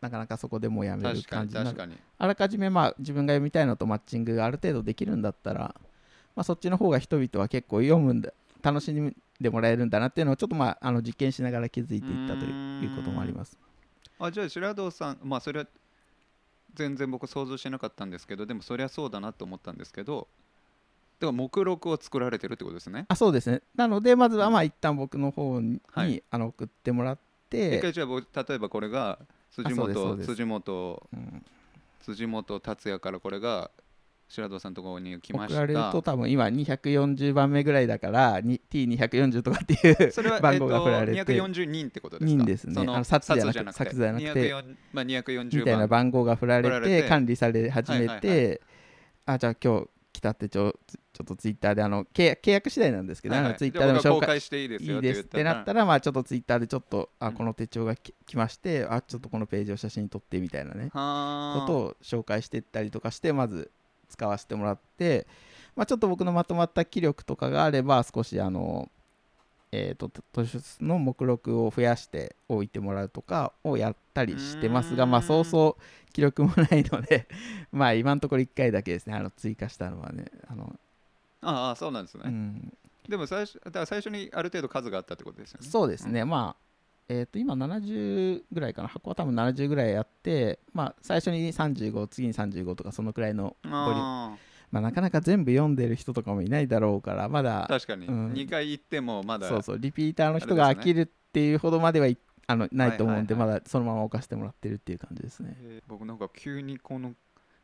[0.00, 1.54] なかなかそこでもうやめる感じ。
[1.54, 5.74] 確かにあらかじめまあ自分が読みたいのとマッチングがある程度できるんだったら、
[6.34, 13.56] まあ、そっちの方が人々は結構読むんだ楽しんでもらえるんだなっていうのをちょっとまああの実験しながら気づいていったということもあります。
[14.18, 15.66] あじゃあ白堂さんまあそれは
[16.74, 20.28] 全然僕想像してなかったんですけどでもそりゃそうだなと思ったんですけど
[21.18, 23.06] では目録を作られてるってことですね。
[23.08, 23.62] あそうですね。
[23.74, 26.22] なのでまずはまあ一旦僕の方に、はい。
[26.30, 29.18] あの送ってもらっ一て、回じゃあ僕例えばこれが
[29.50, 30.26] 辻あそうですそう本です。
[30.28, 31.44] 辻本うん
[32.02, 33.70] 辻本達也からこれが
[34.30, 35.60] 白堂さんのところに来ました。
[35.60, 42.38] 送られると多分今240番目ぐらいだからに T240 とかっていう それは、 番号が振られてえっと、240人ってことですか？
[42.38, 42.74] 人ですね。
[42.80, 43.72] あの札じゃなくて。
[43.72, 44.32] 札じゃなくて。
[44.32, 47.08] 204まあ、240みたいな番号が振られてて。
[47.08, 48.60] 管理され始めはいはいて
[49.26, 50.74] あじゃあ今日来たってちょ
[51.12, 53.56] ちょっとツイッターであの契約契約次第なんですけど、はいはい。
[53.56, 57.34] ツイッターでも紹介していいですよいいですってなったららまあちょっとツイッターでちょっとあうん。
[57.34, 60.90] この手帳がき来ましてあちょっとこのページを写真撮ってみたいなね。
[60.92, 63.70] はことを紹介していったりとかしてまず
[64.10, 65.26] 使わせてもらって、
[65.76, 68.90] まあ、ちょっと僕のまとまった気力とかがあれば少しあの
[69.72, 77.28] えー、と図書室の目録を増やしておいてもらうとかをやったりしてますが、まあ、そうそう記録もないので
[77.70, 80.74] まあ今のところ1回だけですねあの追加したのはねあの、
[81.40, 82.72] ああそうなんですね、うん、
[83.08, 86.69] でも最初だから最初にある程度数があったってことですよねそうですね、まあ
[87.12, 88.88] えー、と今70ぐらいかな。
[88.88, 93.74] 箱は多分70ぐらいやって、まあ、最初に35次に35とかそのくらいのボリュー。
[93.74, 94.36] ムあ
[94.70, 98.32] まあ、なかなか全部読んでる人とかもいないだろうからまあだ確かに、うん。
[98.32, 99.78] 2回行ってもまだそうそう。
[99.80, 105.56] リピーターの人が飽きるっていうほどまではいあのないと思うんで、まだそのまま置かせてもらってるっていう感じですね。
[105.60, 105.88] えー。
[105.88, 107.14] 僕なんか急にこの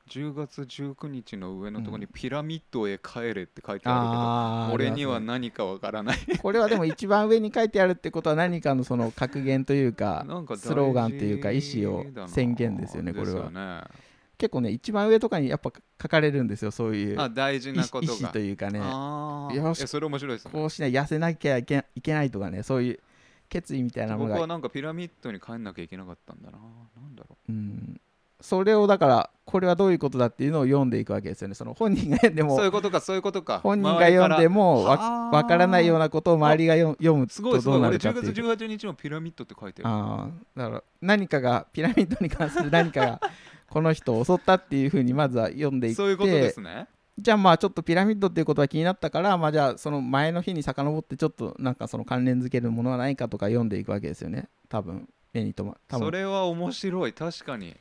[0.09, 6.19] 10月19日の上のところに「ピラミッドへ帰れ」って書いてあるけど、俺には何かわからない。
[6.41, 10.25] これはでも一番上に書いてあるってことは何かのその格言というか
[10.57, 13.91] スローガンというか意思を宣言ですよねこれは。
[14.39, 18.13] 結構ね一番上とかにやっぱ書かれるんですよそういうあ大事意なことが。
[18.13, 18.79] 意思というかね。
[18.79, 19.79] よし。
[19.79, 20.51] いやそれ面白いですね。
[20.53, 23.01] こうしない痩せなきゃいけないとかねそういう
[23.49, 24.35] 決意みたいなものが。
[24.37, 26.59] 僕はなんかピラミッドに帰んなきゃいけなかったんだな。
[26.59, 28.01] なんだろうん
[28.41, 31.55] それをだからこれはどういうことだっていうのを読んでいくわけですよね。
[31.55, 33.61] その本人が読んでうそういもうことかそういうことか。
[33.63, 38.47] 本人が読んでもわわわからないようなことを周りが読読むとどうなるか10月っていう。
[38.49, 39.95] 18日もピラミッドって書いてある。
[39.95, 43.21] ああだから何かがピラミッドに関する何かが
[43.71, 45.97] この人を襲ったっていうふうにまずは読んでいって。
[45.97, 46.89] そういうことですね。
[47.19, 54.49] じゃあまあちょっとピラミッドっていうことが気になったからまあじゃあその前の日に遡ってちょっとなんかその関連づけるものはないかとか読んでいくわけですよね。
[54.69, 56.07] 多分目に留ま多分。
[56.07, 57.13] それは面白い。
[57.13, 57.75] 確かに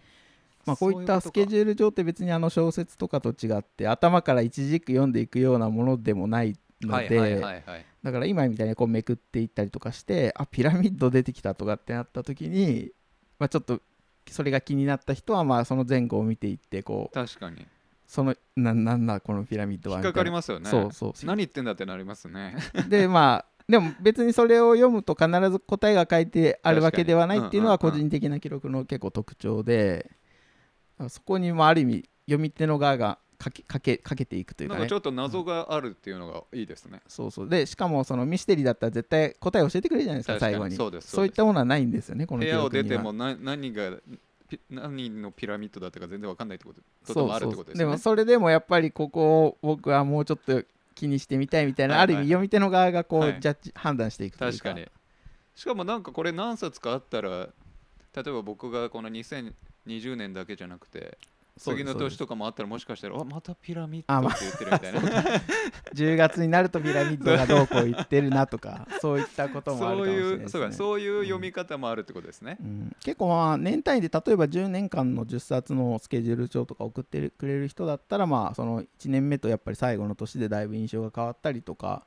[0.65, 7.41] まあこういったスケジュール上って別にあの小説とかと違って頭から一軸読んでいくようなものでもないので、
[8.03, 12.91] だから今みたいにこうめくっていったりとかしてあピラミッド出てきたとかってなった時に、
[13.39, 13.79] まあ、ちょっと
[14.29, 17.65] それが気になった人はまあその前後を見ていってこう確かに。
[18.07, 20.69] そのななんだこのピラミッドは引っかかりまますよね。
[20.69, 22.55] そうそう何言ってんだってなりますね。
[22.87, 30.11] でまあでも別にそれを読むと必ず答えが書いてあるわけではないっていうのは個人的な記録の結構特徴で
[31.09, 34.79] そこにもある意味読み手の側がかけかけかけていくというかね。
[34.79, 37.01] なんかちょっと謎があるっていうのがいいですね。
[37.07, 37.49] そうそう。
[37.49, 40.75] でしかもそのミステリーだったら絶対答え教えてくれるじゃないですか最後に。
[40.75, 43.91] そうですそういったものはないんですよねこの部屋を出てもな何が
[44.49, 47.85] ピ何のピラミッドだったか全然わかんないってことことそうもあるってことですね。
[47.85, 52.15] もそれでもやっぱりここを僕はもうちょっと気にしてみたいみたいな、はいはい。
[52.15, 53.39] ある意味読み手の側がこう、はい。
[53.39, 54.57] ジャッジ判断していくというか。
[54.57, 54.87] 確かに。
[55.55, 57.49] しかもなんかこれ何冊かあったら
[58.15, 59.09] 例えば僕がこの
[59.87, 61.17] 2020年だけじゃなくて
[61.57, 65.39] 次の年とかもあったらもしかしたらあまたピラミッあまドって言ってるみたいな。
[65.95, 72.95] 10月になるとピラミッドがどうこう言ってるなとか そういったこともあるかそうもしれないです、ね、いうそうかそういう読み方もあるってことですね、うん。
[73.01, 82.05] 結構まあ年単位で例えば10年間の10冊のスケジュール帳とか送ってくれる人だったらまあその1年目とやっぱり最後の年でだいぶ印象が変わったりとか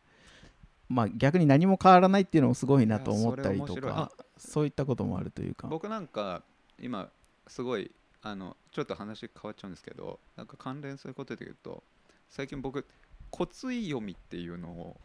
[0.90, 5.68] まあ逆に何も変わらないっていうのもすごいなと思ったりとかそういったこともあるというか。
[5.68, 6.42] 僕なんか
[6.78, 7.08] 今
[7.48, 7.90] すごい
[8.22, 11.82] あのちょっと話変わっちゃうんですけどなんか関連することで言うと
[12.28, 12.87] 最近僕
[13.30, 14.96] 骨髄読みっていうのを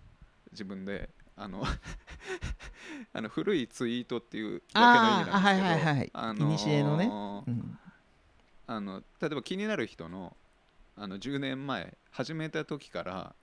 [0.51, 1.63] 自分であの
[3.13, 6.09] あの古いツイートっていうだけの意味なんですけどはいはいはい。
[6.13, 7.05] あ古のね。
[7.47, 7.79] うん。
[8.65, 10.37] あの例えば気になる人の
[10.95, 13.35] あの10年前始めた時から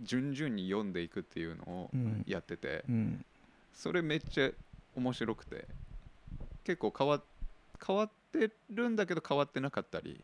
[0.00, 2.24] 順々に読んでいくっていうのをうん。
[2.26, 3.24] やってて、うん。
[3.72, 4.50] それめっちゃ
[4.94, 5.66] 面白くて
[6.62, 7.22] 結構変わ
[7.84, 8.23] 変わって
[8.70, 10.22] るんだけど変わってなかったり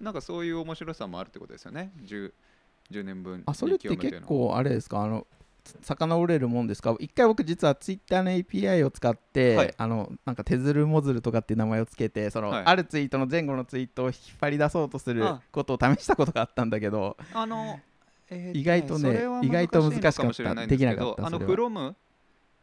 [0.00, 1.92] なんかそういう面白さもあるってことですよね。
[2.04, 2.32] 10,
[2.90, 5.02] 10年分あそれって結構あれですか？
[5.02, 5.26] あの
[5.80, 6.94] 遡れるもんですか？
[6.98, 9.74] 一回僕実はツイッターの API を使って、はい。
[9.78, 12.62] あのなんか手ずるもずるとかっていう名前をつけてその、はい。
[12.66, 15.40] あるツイートの前後のツイートを引っ張り出そうとするあ。
[15.52, 17.80] ことを試したことがあったんだけどあの、
[18.28, 21.68] えー意外とね意外と難しかったできなかったあのそれは。
[21.70, 21.94] from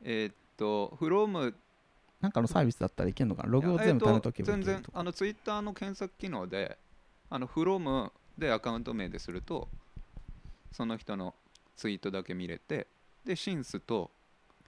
[0.03, 1.53] えーっと from
[2.21, 3.49] なんかのサービスだったらいけるのかな？
[3.49, 6.77] ログを全部貯めとけばい全けるとか、然あのツイッターの検索機能で
[7.29, 9.67] あの from でアカウント名ですると
[10.71, 11.33] その人の
[11.75, 12.87] ツイートだけ見れて
[13.25, 14.11] で since と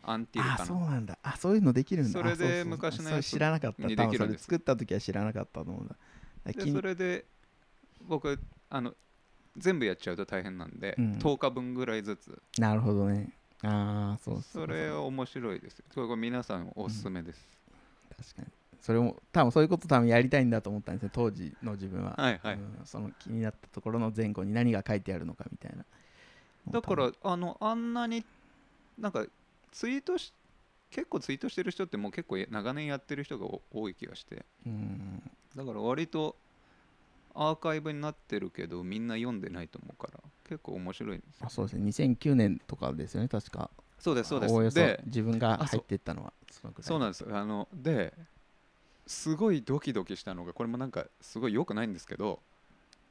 [0.03, 0.65] until あかな。
[0.65, 1.17] そうなんだ。
[1.23, 2.19] あそういうのできるんだ。
[2.19, 3.87] それで昔のやつ知らなかった。
[3.87, 4.17] できるんです。
[4.17, 5.95] それ作った時は知らなかったと思うんだ。
[6.45, 7.25] でそれで
[8.01, 8.39] 僕
[8.69, 8.93] あの
[9.55, 11.13] 全部やっちゃうと大変なんで、うん。
[11.19, 12.41] 10日分ぐらいずつ。
[12.57, 13.31] なるほどね
[13.63, 15.85] ああそうそれは面白いですよ。
[15.93, 17.47] これこれ皆さんおすすめです、
[18.17, 18.47] 確かに。
[18.81, 25.85] それも多分そういうこと多分やりたいんだと思ったんですね当時の自分は、はいはい、うんその気になったところの前後に何が書いてあるのかみたいな。
[26.69, 28.25] だからあのあんなに
[28.99, 29.25] なんか
[29.71, 30.33] ツイートし
[30.89, 34.45] 結構ツイートしてる人ってもう結構長年やってる人が多い気がして。
[34.65, 35.23] うん。
[35.55, 36.35] だから割と
[37.35, 41.47] アーカイブになってるけどみんな読んでないと思うから結構面白いんですよ。
[41.47, 41.83] あそうですね。
[41.85, 43.71] 2009年とかですよね確か。
[43.99, 44.53] そうですそうです。
[44.53, 46.87] おおよそで自分が入っていったのはそのくらい。
[46.87, 48.13] そうなんですあので
[49.07, 52.39] すごいドキドキしたのがこれもなんかすごい良くないんですけど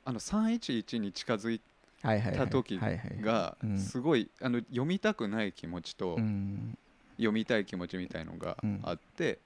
[0.04, 1.60] あの311に近づい
[2.02, 2.38] はいはいはい。
[2.38, 3.22] た時はいはい。
[3.22, 3.78] がうん。
[3.78, 6.78] すごいあの読みたくない気持ちとうん。
[7.16, 9.40] 読みたい気持ちみたいのがうんあって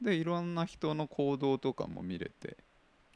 [0.00, 2.56] でいろんな人の行動とかも見れて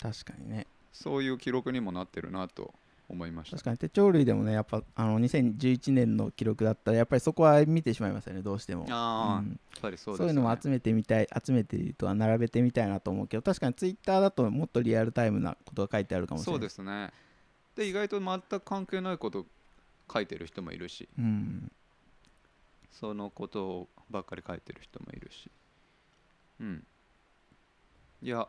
[0.01, 0.67] 確かにね。
[0.93, 2.75] そういう記録にもなってるなと
[3.09, 3.57] 思いました。
[3.57, 3.79] 確かに。
[3.79, 8.87] 手帳類でもねやっぱあの2011年の記録だったらやっぱりそこは見てしまいますよねどうしても。
[8.91, 17.13] ああ、そうですそういうのも集めてみたい集めてるとは並べてみたいなと思うけど確かにツイッターだともっとリアルタイムなことが書いてあるかもしれそうないですね。
[17.77, 19.47] で意外と全く関係ないこと
[20.13, 21.09] 書いてる人もいるし。
[21.19, 21.71] うん。
[22.91, 25.51] そのことばっかり書いてる人もいるし。
[26.61, 26.85] うん。
[28.23, 28.49] いや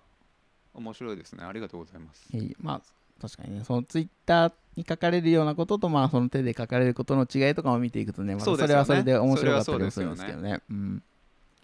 [0.78, 1.44] 面白いですね。
[1.44, 2.28] ありがとうございます。
[2.32, 2.82] いいまあ
[3.20, 10.62] 確かにねそのツイッターに書かれるようなこととまあその手で書かれることの違いとかも見ていくとねまたそれはそれで面白かったりもするんですけどね。
[10.70, 11.04] うん。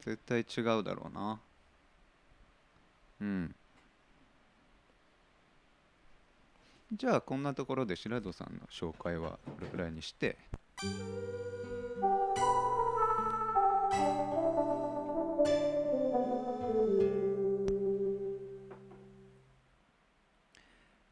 [0.04, 1.40] 絶対違うだろうな。
[3.22, 3.56] うん。
[6.92, 10.38] じゃあこんなところで白戸さんの紹介はこれくらいにして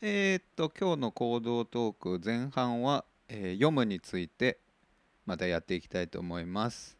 [0.03, 4.57] えーっと今日の行動トーク前半は、えー読むについて
[5.27, 6.97] またやっていきたいと思います。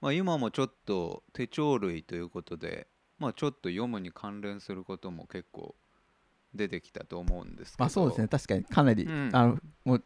[0.00, 2.88] まあ、今もちょっと手帳類ということで、
[3.20, 5.76] まあ、ちょっと読むに関連することも結構
[6.56, 7.84] 出てきたと思うんですけど。
[7.84, 8.26] まあそうですね。
[8.26, 9.30] 確かにかなり、うん。
[9.32, 10.04] あのもう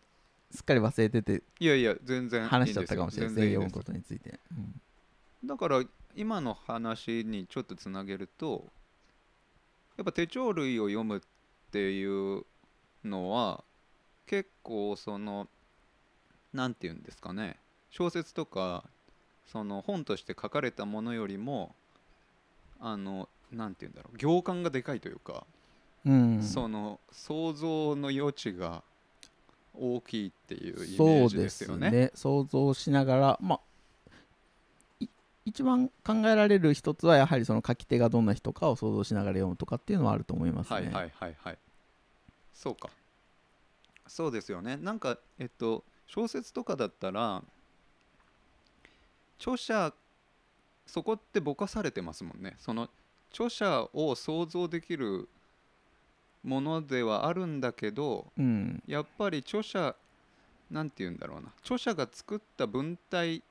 [0.51, 1.43] すっかり忘れてて。
[1.61, 3.55] いやいや全然話しちゃったかもしれないですね。
[3.55, 5.49] 読むことについて、うん。
[5.49, 5.83] だから
[6.15, 8.71] 今の話にちょっとつなげると
[9.97, 11.21] やっぱ手帳類を読むっ
[11.71, 12.05] てい
[12.39, 12.45] う
[13.05, 13.65] のは
[14.27, 15.49] 結構その
[16.53, 17.57] 何て言うんですかね
[17.91, 18.85] 小説とか
[19.51, 21.75] その本として書かれたものよりも
[22.81, 25.45] あの何て言うんだろう行間がでかいというか、
[26.07, 28.83] うんその想像の余地が
[29.75, 31.91] 大きいっていうイメージでですよね。
[31.91, 33.61] すね想像しながらま
[35.49, 40.77] 一番考えられる一つはやはりその書き手がどんな人かを想像しながら読むとかっていうのはあると思いますね。
[40.77, 41.59] はいはいはいはい。
[42.53, 42.91] そうか。
[44.07, 44.77] そうですよね。
[44.77, 47.43] なんかえっと小説とかだったら
[49.39, 49.93] 著者
[50.87, 52.57] そこってぼかされてますもんね。
[52.59, 52.91] その
[53.33, 55.29] 著者を想像できる
[56.43, 59.95] ものではあるんだけどうん、やっぱり著者
[60.71, 61.53] なんて言うんだろうな。
[61.63, 63.43] 著者が作った文体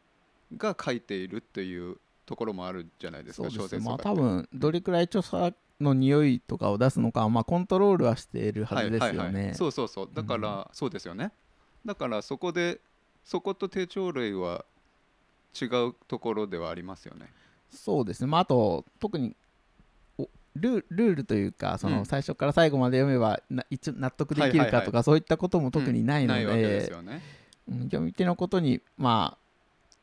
[0.56, 9.18] が書いているっていうところもあるじゃないですか小そうですまあ多分どれくらい著者の匂いとかを出すのかはまあコントロールはしているはずですよね。
[9.20, 10.10] はいはいはい、そうそうそう。
[10.12, 11.32] だから、そうですよね。
[11.86, 12.80] だからそこで
[13.24, 14.66] そこと手帳類は
[15.60, 17.32] 違うところではありますよね。
[17.70, 19.36] そうですね、まあ、あと特に
[20.18, 21.96] おルールールというかそうん。
[21.96, 26.92] の最初から最後まで読めばな一応納得できるかとかそういったことも特にないので。
[27.68, 29.47] 読み手のことにまあ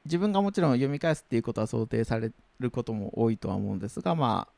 [0.04, 4.54] 自分がもちろん読み返すっていうことは想定されることも多いとは思うんですがまあ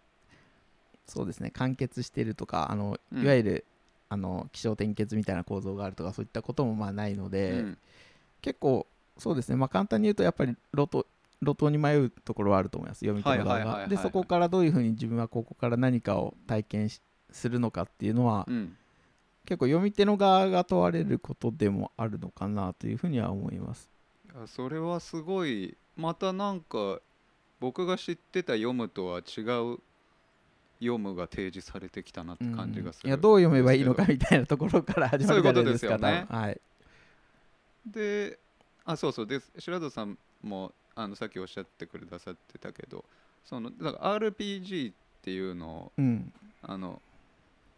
[1.06, 1.50] そうですね。
[1.50, 3.22] 完結しているとかあのうん。
[3.22, 3.64] いわゆる、
[4.08, 7.78] あの起承転結みたいな構造があるとかそういったこともまあないので、うん。
[8.42, 8.86] 結構
[9.18, 9.56] そうですね。
[9.56, 11.06] まあ簡単に言うとやっぱり路頭
[11.42, 13.00] 路頭に迷うところはあると思います。
[13.00, 13.90] 読み手の側はいはいはいはいはい。
[13.90, 18.76] がでそこからどういうふうに自分はここから何かを体験しするのかっていうのは、うん。
[19.46, 23.88] 結構読み手の側が問われることでもあるのかなというふうには思います
[24.46, 27.00] それはすごいまたなんか
[27.60, 29.78] 僕が知ってた読むとは違う
[30.80, 36.26] 読むが提示されてきたなって感じがする、いやどう読めばいいのかみたいなところから始まるじゃないですかそういうことですよね。
[36.28, 36.60] はい。
[37.86, 38.38] で
[38.84, 39.26] あそうそう。
[39.26, 43.04] で白戸さんもあのさっきおっしゃってくださってたけど
[43.44, 46.32] そのだから RPG っていうのをうん。
[46.62, 47.00] あの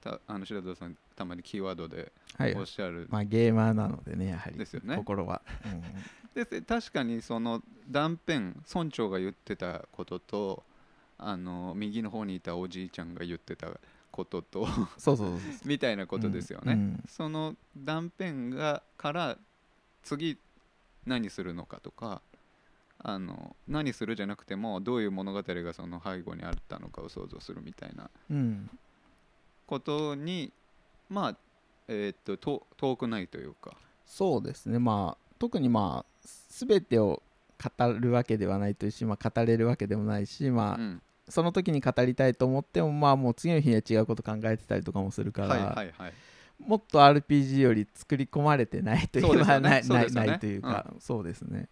[0.01, 4.57] たあの白戸さんたまにキーワードではいおっしゃる、まあゲーマーなのでねやはり。
[4.57, 4.95] ですよね。
[4.95, 5.83] 心は、うん。
[6.33, 10.63] で確かにその断片村長が言ってたことと
[11.19, 13.69] あの右の方にいたおじいちゃんが言ってた
[14.13, 17.05] こととそうそうそう みたいなことですよね、うん。
[17.09, 19.39] その断片がから
[20.05, 20.39] 次
[21.05, 22.23] 何するのかとか
[23.01, 28.71] あの何するじゃなくてもどういう物語がその背後にあったのかを想像するみたいなうん。
[29.67, 30.53] ことに
[31.09, 31.37] まあ
[31.89, 33.77] えーっとと遠くないというか。
[34.05, 34.79] そうですね。
[34.79, 37.23] まあ特にまあ全てを
[37.79, 41.03] 語るわけではないというし、まあ、語れるわけでもないし、まあうん。
[41.29, 46.13] その時に語りたいと思ってもまあもう次の日には違うこと考えてたりとかもするから、はいはいはい。
[46.59, 49.83] もっと RPG より作り込まれてないといそうですよね。
[49.85, 51.69] えばないないというか、そうですね。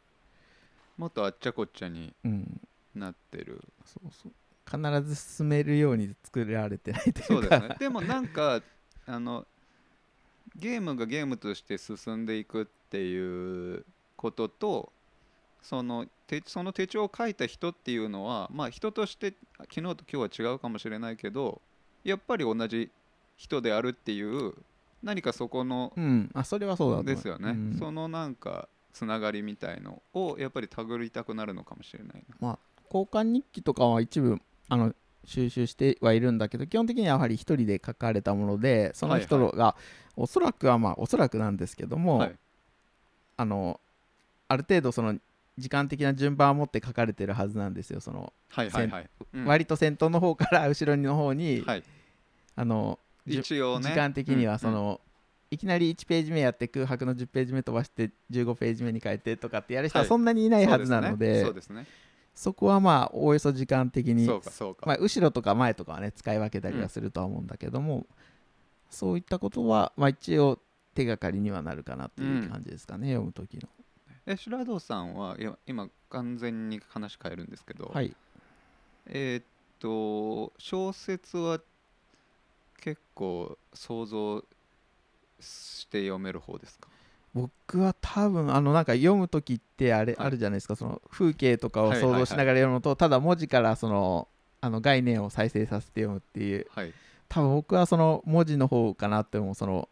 [0.97, 2.61] もっとあっちゃこっちゃにうん
[2.95, 3.63] なってる。
[3.85, 4.33] そうそう。
[4.69, 7.77] 必ず進めるように作られてないとそいううかですね。
[7.79, 8.63] でもなんか
[9.07, 9.47] あの
[10.57, 13.85] ゲームがゲームとして進んでいくっていう
[14.17, 14.93] ことと
[15.63, 19.35] その手その手帳を書いた人っていうのはまあ人として
[19.73, 21.61] 昨日と今日は違うかもしれないけど
[22.05, 22.91] やっぱり同じ
[23.37, 24.55] 人であるっていう
[25.03, 26.31] 何かそこのうん。
[26.35, 27.77] あそれはそうだですよね、うん。
[27.79, 32.59] そのなんかつながりみたいのをやっぱり手繰りたくなるのかもしれないな。
[32.87, 34.95] 交換日記とかは一部あの
[35.27, 39.77] 収集してはいるんだけど基本的にはやはり一人で書かれたものでその人はいが、
[40.17, 42.35] おそらくはまあおそらくなんですけども、はい。
[43.37, 43.81] あの
[44.49, 45.17] ある程度その
[45.59, 48.01] 時間的な順番を持って書かれてるはずなんですよ。
[48.01, 49.45] その、はいはいはい、うん。
[49.47, 51.83] 割と先頭の方から後ろの方に、はい。
[52.55, 53.91] あの一応ね。
[53.91, 54.75] 時間的にはそうん。
[54.75, 55.01] の、
[55.51, 60.09] いきなり1ページ目やって空白の10ページ目飛ばして15ページ目に変えてとかってやる人ははい。
[60.09, 61.87] そんなにいないはずなので,、そうですね
[62.37, 68.07] そこはまあおおよそ時間的にそうかそうか、まあ、後ろとか前とかはね使い分けたりはするとは思うんだけども、
[68.91, 70.59] そういったことは、まあ、一応
[70.95, 73.69] 手がかりにはなるかなっていう感じですかね、読む時の。
[74.27, 78.15] えシュラドさんは今完全に話変えるんですけど、はい。
[79.07, 79.45] えーっ
[79.79, 81.61] と小説は
[82.81, 84.45] 結構想像
[85.41, 86.89] して読める方ですか？
[87.37, 90.27] 僕は多分あのなんか読む時ってあれ、はい。
[90.29, 90.75] あるじゃないですか。
[90.75, 94.29] その風景とかを想像しながら読むのと、ただ文字からその
[94.61, 96.67] あの概念を再生させて読むっていう。
[96.71, 96.93] はい。
[97.29, 99.55] 多分僕はその文字の方かなって思う。
[99.55, 99.89] その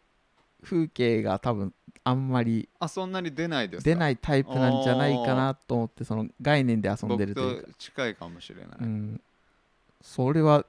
[0.63, 1.73] 風景が多分
[2.03, 3.89] あんまりあそんなに出ないですか？
[3.89, 7.67] 出ないタイプなんじゃないかなと思ってその概念で遊んでる僕というか。
[7.67, 9.21] と近いかもしれない、うん、
[10.01, 10.65] それは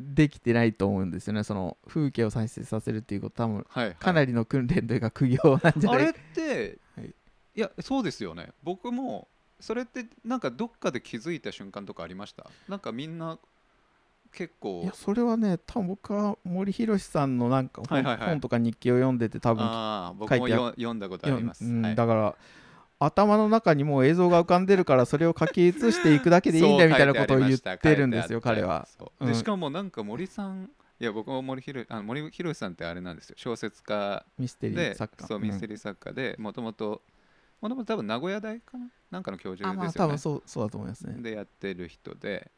[0.00, 1.44] できてないと思うんですよね。
[1.44, 3.94] その風景を再生させるっていうこと多分はいはい。
[3.96, 6.02] かなりの訓練というか苦行なんじゃない？
[6.02, 7.14] あれって、はい。
[7.54, 8.50] い、やそうですよね。
[8.62, 9.28] 僕も
[9.60, 12.50] それってなんかどっかで気づいた瞬間とかありました？
[12.68, 13.38] なんかみんな
[14.32, 18.28] 結構いやそれはね多分僕は森博さんのなんか本,、はいはいはい。
[18.30, 21.94] 本とか日記を読んでて多分ああ僕も書いてあよ読んだことあります、うんはい。
[21.94, 22.36] だから
[23.00, 28.86] 頭の中にもう映像が浮かんでるからそれを書き写していくだけでいいんだみたいなことを言ってるんですよ彼は。
[29.20, 29.34] でうん。
[29.34, 30.70] しかもなんか森さん
[31.00, 33.36] いや僕も森博あの森博さんってあれなんですよ。
[33.38, 35.26] 小説家ミステリーで作家。
[35.26, 37.02] そうミステリリー作家でもともと
[37.60, 38.86] もともと多分名古屋大かな？
[39.10, 39.92] なんかの教授ですよね。
[39.94, 41.14] 多分そうそうだと思いますね。
[41.22, 42.50] でやってる人で。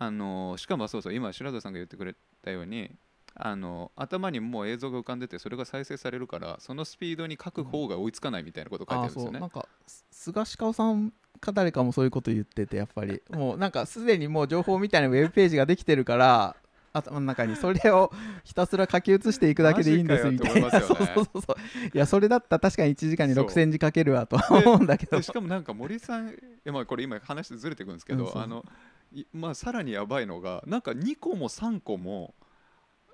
[0.00, 2.94] あのしかもそうそう今白田さんが言ってくれたように
[3.40, 9.38] あの頭にもう映像が浮かんでてそれが再生されるからそのスピードに書く方が追いつかないみたいなことを書いてあるんですよね。
[9.38, 9.40] そう。
[9.40, 13.22] なんかす菅氏顔さんか誰かもそういうこと言っててやっぱり。
[13.30, 16.56] もうなんかすでにもう情報みたいなウェブページができてるから
[16.92, 18.10] 頭の中にそれを
[18.42, 20.70] ひたすら書き写していくだけでいいんですみたいな。
[20.82, 21.56] そうそうそうそう。
[21.94, 23.46] いやそれだったら確かに1時間にそう。
[23.46, 25.16] 6000字書けるわとは思うんだけど。
[25.16, 26.34] でしかもなんか森さん
[26.66, 28.64] まあこれ今話ずれてくるんですけど、うんあの
[29.12, 32.34] いまあさらにやばいのがなんか2個も3個も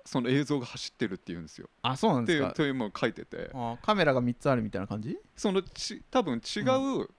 [0.05, 1.67] その映像が走ってるっていうんですよ。
[1.81, 2.47] あそうなんってですか？
[2.49, 3.49] いうというのを書いてて。
[3.53, 5.17] あカメラが3つあるみたいな感じ？
[5.35, 7.09] そのち多分違う、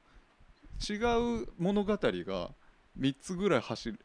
[0.89, 1.99] 違う物語が
[2.99, 3.99] 3つぐらい走る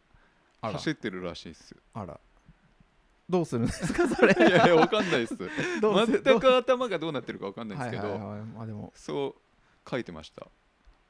[0.61, 1.77] 走ってるらしいですよ。
[1.93, 2.19] あら。
[3.29, 4.07] どうするんですか？
[4.13, 4.35] それ。
[4.37, 5.37] いやいやわかんないです。
[5.37, 8.41] 全く頭がどうなってるかわかんないんですけど、はいはいはい。
[8.47, 8.91] まあでも。
[8.95, 10.47] そう書いてました。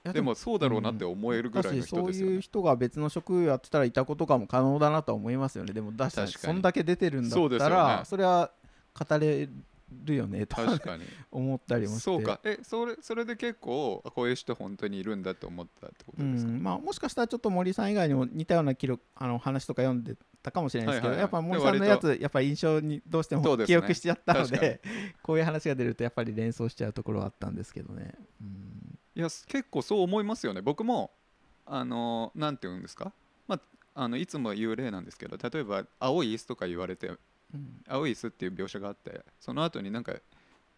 [0.04, 2.34] でもそうだろうなって思えるぐらいの人ですよね。
[2.34, 5.74] いう人が別の職業やってたらいたことかも可能だなとは思いますよね。
[5.74, 6.42] でもだし確かに。
[6.42, 8.06] そんだけ出てるんだったらね。
[8.06, 8.52] それは
[8.98, 9.48] 語れ
[10.06, 11.04] るよねと確かに。
[11.32, 12.00] 思ったりもして。
[12.00, 12.40] そうか。
[12.44, 16.64] えそれそれで結構あこういう人本当にいるんだって思ったってことうですか、ん。
[16.64, 21.46] まあ、もしかしたらちょっと森さん以外にも似たような記録あの話とか読んでたかもしれないですけど、はいはいはい。
[21.46, 24.82] やっぱ森さんのやつやっぱ印象にどうしても記憶しちゃったので
[25.22, 28.16] こういう話が出るとやっぱり連想しちゃうところはあったんですけどね。
[28.42, 28.81] うん
[29.16, 30.62] いやす結構そう思いますよね。
[30.62, 31.12] 僕も
[31.66, 33.14] あのなんて言うんですか、
[33.48, 37.14] まあ、あのいつも言う例なんですけど例えば青い椅子とか言われてう
[37.58, 37.82] ん。
[37.88, 40.14] 青い椅子っていう描写があってその後になんか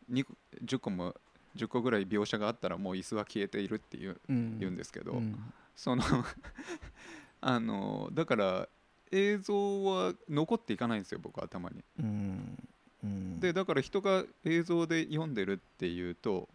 [0.09, 0.25] に
[0.63, 1.15] 10個も
[1.55, 4.59] 10個ぐらい描写があったらもう椅子は消えているっていううん。
[4.59, 5.53] 言うんですけど、うん。
[5.75, 6.03] その
[7.41, 8.69] あのだから
[9.11, 11.83] 映像は残っていかないんですよ僕頭に。
[11.99, 12.57] うん。
[13.03, 13.39] うん。
[13.39, 16.49] でだから人が映像で読んでるっていうと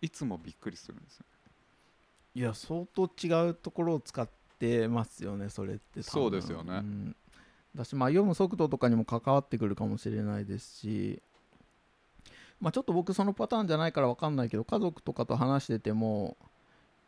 [0.00, 1.24] いつもびっくりするんですよ
[2.36, 4.28] いや相当違うところを使っ
[4.58, 6.80] てますよねそれってそうですよね。
[6.80, 7.16] ん。
[7.74, 11.22] だしまあ読む速度とかにも関わってくるかもしれないですし。
[12.60, 16.36] まあちょっと僕そのパターンじゃないから分かんないけど家族とかと話してても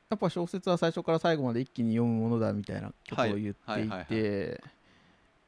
[0.09, 4.63] やっぱ小説は最初から最後まで一気に読むものだみたいなことを言っていて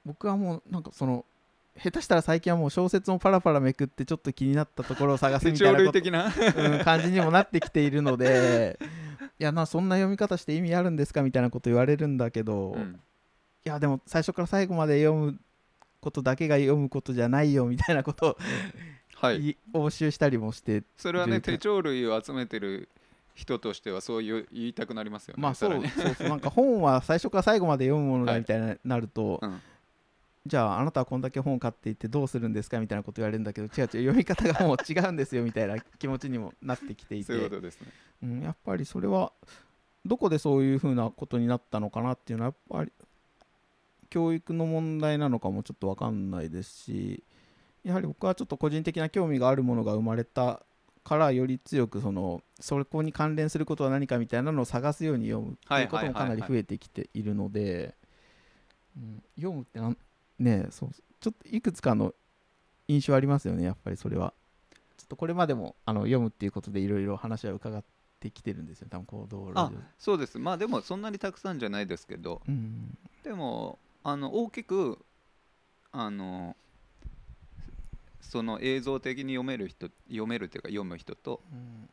[0.04, 1.24] 僕はもうなんかその
[1.82, 8.78] 下手したら最近はもう小説もパラパラめくってちょっと気になったところを探す手みたいなうん、感じにもなってきているので
[9.38, 13.00] いやなそんな読み方して意味あるんですかみたいなこと言われるんだけど、いうん。
[13.64, 15.38] やでも最初から最後まで読む
[16.00, 18.38] ことだけが読むことじゃないよみたいなことを、
[19.14, 19.50] はい。
[19.50, 22.90] い応酬したりもしてそれはね11手帳類を集めてる
[23.34, 26.28] 人としてはそういう言いたくなりますよねまあそうそうそう。
[26.28, 29.62] なんか本は最初から最後まで読むものだはいみたいな、なると、うん
[30.46, 37.32] じゃああなたはこんだけ本買っていってどうするんですかみたいなこと言われるんだけど違う違う 読み方がもう違うんですよみたいな気持ちにもなってきていて。
[38.22, 39.32] うん、やっぱりそれは
[40.04, 42.92] どこでそういうふうなことになったのかなっていうのはやっぱり
[44.08, 47.22] 教育の問題なのかもちょっと分かんないですし
[47.84, 50.62] やはり僕はちょっと個人的な興味があるものが生まれた
[51.04, 57.94] からより強くそのそこに関連することは何かみたいなのを探すように読むっていうこともかなり増えてきているので
[58.96, 59.96] うん読むってなん
[60.40, 62.14] ねえそうちょっといくつかの
[62.88, 64.32] 印象ありますよねやっぱりそれは。
[64.96, 67.82] ちょっとこれまでもあの読むっていうことでいろいろ話は伺っ
[68.20, 68.88] てきてるんですよ。
[68.90, 70.38] 多分行動ラジオでそうです。
[70.38, 72.42] まあでもそんなにたくさんじゃないですけど。
[72.48, 72.96] うん。
[73.22, 74.98] でもあの大きく
[75.92, 76.56] あの
[78.20, 81.88] その映像的に読める人読めるっていうか読む人とうん。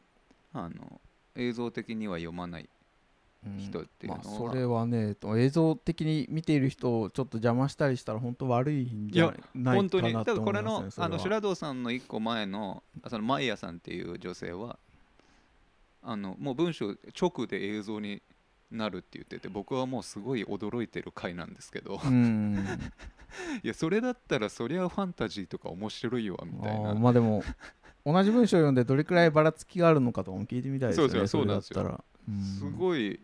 [0.53, 1.01] あの
[1.35, 2.63] 映像的には読まない。
[2.63, 2.69] うん
[3.57, 4.23] 人っていうのは。
[4.23, 14.79] まあ、それはねと映像的に見ている人をちょっと邪魔したりしたら本当悪いんじゃない本当にかなだからこれと思いますねのあのそれは白堂さんの一個前のあそのマイヤさんっていう女性は
[16.03, 18.21] あのもう文章直で映像に
[18.71, 21.99] なるって言ってて僕はもうすごい驚いてる回なんですけど。
[22.03, 22.65] うん。
[23.63, 27.43] いやそれだったらそりゃファンタジーとか面白いわみたいあなーまあでも
[28.05, 32.03] 同じ文章を読んでどれくらいばらつきがあるのかとかも聞いてみたいですよねそうですよそうなんですよ
[32.59, 33.19] すごい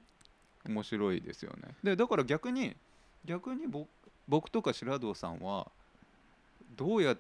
[0.66, 1.76] 面白いですよね。
[1.84, 2.76] でだから逆に
[3.26, 3.88] 逆に僕
[4.28, 5.70] 僕とか白堂さんは
[6.78, 7.18] どうやっ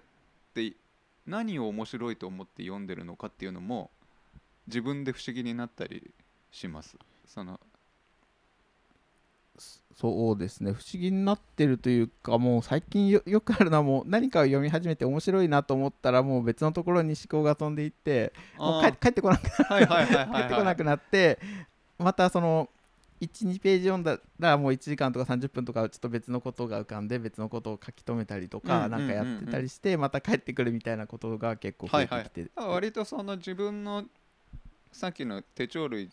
[0.54, 0.74] て
[1.28, 3.92] 何を面白いと思って読んでるのかっていうのも
[4.68, 6.12] 自分で不思議になったり
[6.52, 6.98] します。
[7.28, 7.60] その
[9.96, 10.72] そうですね。
[10.72, 21.40] 不思議になってるというかもう最近よよくあるのはもう何かを読み始めて面白いなと思ったらもう別のところに思考が飛んでいってもう帰ってこなくーはいはいはいはい、帰ってこなくなって
[21.98, 22.70] またその
[23.22, 32.52] 12ページ読んだらもう1時間とか30分とかちょっと別のことが浮かんで別のことを書き留めたりとかうんなんかやってたりしてまた帰ってくるみたいなことが結構増えてきて。
[32.56, 34.06] あ割とその自分の
[34.92, 36.10] さっきの手帳類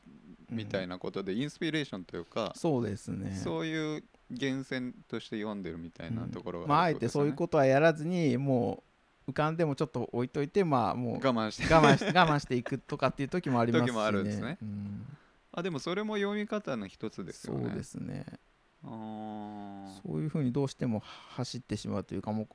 [0.51, 3.37] みたいなことでインスピレーションというか、そうですね。
[3.37, 8.83] そういう源泉として読んでるみたいなところがまああえてそういうことはやらずにも
[9.27, 11.73] う浮かんでもちょっと置いといてまあもう我慢して。
[11.73, 14.59] 我慢し 我慢していくとかっていう時もありますし、ね、時もあるんですね。
[14.63, 15.07] うん
[15.53, 17.67] あでもそれも読み方の一つですよね。
[17.67, 18.27] そうですね。
[18.83, 22.49] そういうふうにどうしても走ってしまうというかもう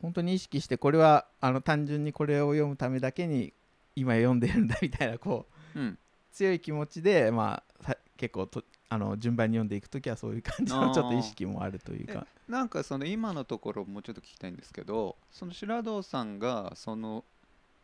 [0.00, 3.52] 本当に意識してこれはあの単純にこれを読むためだけに
[3.96, 5.98] 今読んでるんだみたいなこううん。
[6.32, 12.26] 強い気持ちでまあさ結構とあの順番に読んでいく時はそういう感じのちょっと意識もあるというか。
[12.48, 17.24] なんかその今のところもうちょっと聞きたいんですけどその白堂さんがその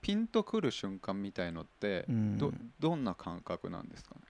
[0.00, 2.38] ピンとくる瞬間みたいのってうん。
[2.38, 4.20] どどんな感覚なんですかね？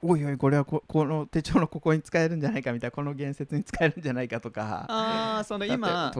[0.00, 4.86] おいおいこれはここの手帳のここに使えるんじゃないかみたいなこの言説に使えるんじゃないかとか。
[4.88, 6.12] ああそのだ今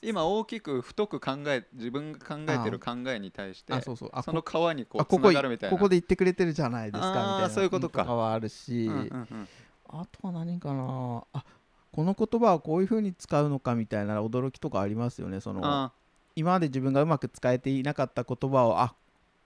[0.00, 4.10] 今大きく太く考え自分が考えてる考えに対してあそうそう。
[4.14, 5.76] あその川にこうつあここながるみたいな。
[5.76, 7.50] ここで言ってくれてるじゃないですかみたいな。
[7.50, 8.04] そういうことか。
[8.04, 9.48] のはあるし、うんうんうん。
[9.88, 11.24] あとは何かな。
[11.34, 11.44] あ
[11.92, 15.60] この言葉はこういうふうに使うのかみたいな驚きとかありますよねその。
[15.62, 15.92] あ
[16.36, 18.94] 今まで自分がうまく使えていなかった言葉をあ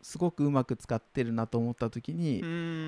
[0.03, 2.41] すごくうまく使ってるなと思った時に、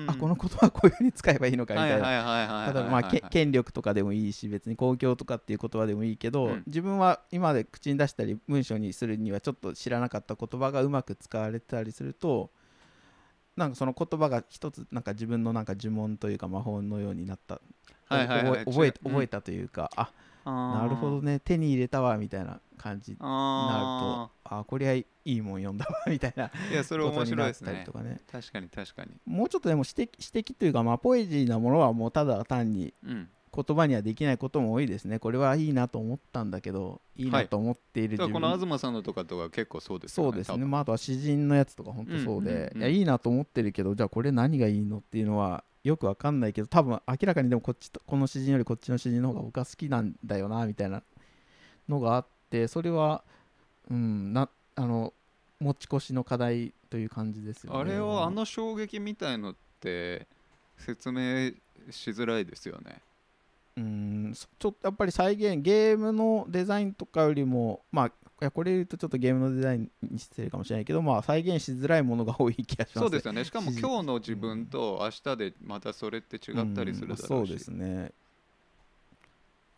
[0.07, 6.63] あこの言葉はこういうふうに使えばいいのかみたいな、例えば権力とかでもいいし別に公共とかっていう言葉でもいいけど、うん。
[6.65, 12.49] 自分は今まで口に出したり文章にするにはちょっと知らなかった言葉がうまく使われてたりすると
[13.55, 17.61] なんかその言葉が一つなんか自分のなんか呪文というか魔法のようになった、
[18.07, 18.65] はいはいはい。
[18.65, 21.39] 覚え覚えたというか、ああーなるほどね。
[21.39, 27.71] 手に入れたわみたいな感じになるあとあこりゃいいもん読んだわみたいなーいやそれ面白いですね。
[27.71, 28.19] たりとかね。
[28.31, 29.11] 確かに確かに。
[29.25, 35.19] もうちょっとでも指摘指摘というか、まあ、ポエジーなものはもうただ単にうん言葉にはできないことも多いですね。
[35.19, 37.23] これはいいなと思ったんだけどい。
[37.23, 40.65] いはないと思っている自分、だからこの東さんのとかとか結構そうですよねそうですね。
[40.65, 51.03] まあ、あとは詩人のやつとか本当そうで、うんうんうんいやいいなと思ってるけどじゃあこれ何がいいのっていうのはよくわかんないけど多分明らかにでもこっちとこの詩人よりこっちの詩人の方が僕は好きなんだよなみたいな
[51.89, 53.23] のがあってそれは
[53.89, 55.13] うんなあの
[55.59, 57.79] 持ち越しの課題という感じですよね。
[57.79, 60.27] あれをあの衝撃みたいのって
[60.77, 61.51] 説明
[61.91, 63.01] しづらいですよね
[63.75, 72.99] うんそちょっとやっぱり再現ゲームのデザインとかよりもまあこれ言うとちょっとゲームのデザインに失礼かもしれないけどまあ再現しづらいものが多い気がします。
[72.99, 73.45] そうですよね。
[73.45, 78.11] しかも今日の自分と明日でまたそれって違ったりするだろうし、うんそうですね。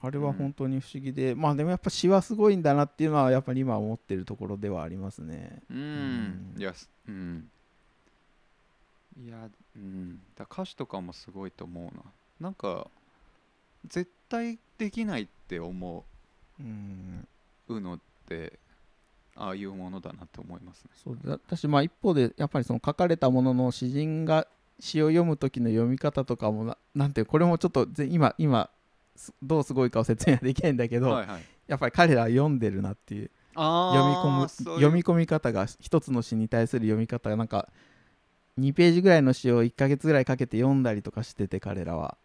[0.02, 5.62] あれは本当に不思議で、まあでもやっぱ詩はすごいんだなっていうのはやっぱり今思ってるところではありますね。
[5.70, 6.56] うん、うん。
[6.58, 7.50] いやすうん。
[9.24, 10.20] いやうん。
[10.36, 12.04] だ歌詞とかもすごいと思うな。
[12.40, 12.88] なんか
[13.88, 16.06] 絶対できないって思
[16.60, 18.60] うのって
[19.36, 20.92] ああいうものだなって思いますね。
[20.96, 21.18] そう。
[21.24, 24.48] だ私まあ一方でやっぱりその書かれたものの詩人が
[24.80, 28.70] 詩を読む時の読み方とかもななんてこれもちょっとぜ今今
[29.16, 31.44] すどうすごいかを説明はできないんだけど、はいはい。
[31.68, 37.70] やっぱり彼らは読んでるなっていうあ読み込む読み込み方が一つの詩に対する読み方がなんか
[38.60, 42.18] 2ページぐらいの詩を1ヶ月ぐらいかけて読んだりとかしてて彼らは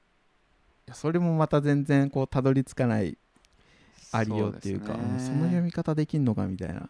[0.94, 3.16] それもまた全然こうたどり着かない
[4.12, 5.04] ありようっていうかそね。
[5.12, 6.88] うんその読み方できんのかみたいな。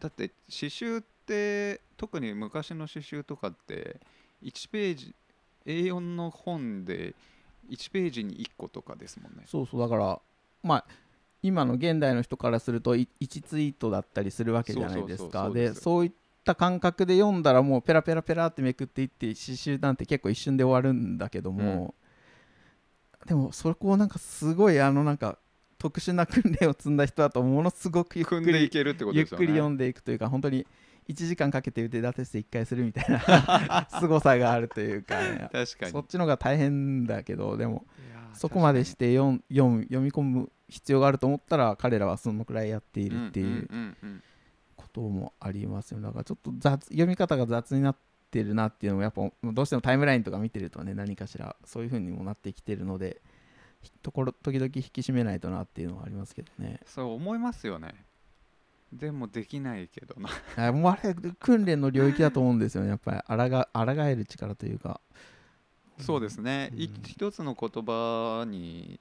[0.00, 4.00] だって詩集って特に昔の詩集とかって
[4.42, 5.14] 1ページ
[5.66, 7.14] A4 の本で
[7.70, 9.44] 1ページに1個とかですもんね。
[9.46, 10.20] そうそうだから
[10.62, 10.84] まあ
[11.42, 13.08] 今の現代の人からすると1
[13.42, 15.50] ツイートだったりするわけじゃないですか。
[15.50, 16.12] でそういっ
[16.44, 21.94] た感覚で読んだらもうペラペラペラってめくっていって詩集なんて結構一瞬で終わるんだけども、
[23.26, 25.38] でもそこをなんかすごいあのなんか
[25.78, 30.66] 特殊な訓練を積んだ人だとものすごくゆっくり組んでいけるってことゆっくり読んでいくというか本当に
[31.08, 35.92] 1時間かけて腕立て伏せ1回するみたいな 凄さがあるというかね、確かに。
[35.92, 37.84] そっちの方が大変だけどでも
[38.32, 43.68] そこまでして読む読み込む必要があると思ったら彼らはそのくらいやっているっていう
[44.76, 46.00] こともありますよ。
[46.00, 48.00] だからちょっと雑読み方が雑になって
[48.42, 53.20] るなっていうのもやっぱどうしてもタイムラインとか見てるとね何かしらそういう風にもなってきてるので
[53.82, 56.80] ひところ時々引き締めないとなっていうのはありますけどね。
[56.86, 57.94] そう思いますよね。
[58.92, 60.30] でもできないけどな。
[60.56, 62.90] あもうあれ訓練の領域だと思うんですよね。
[62.90, 65.00] やっぱりあらが抗える力というか。
[66.00, 67.02] そうですね、いうん。
[67.04, 68.98] 一つの言葉に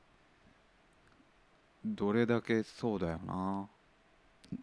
[1.84, 3.68] どれだけそうだよな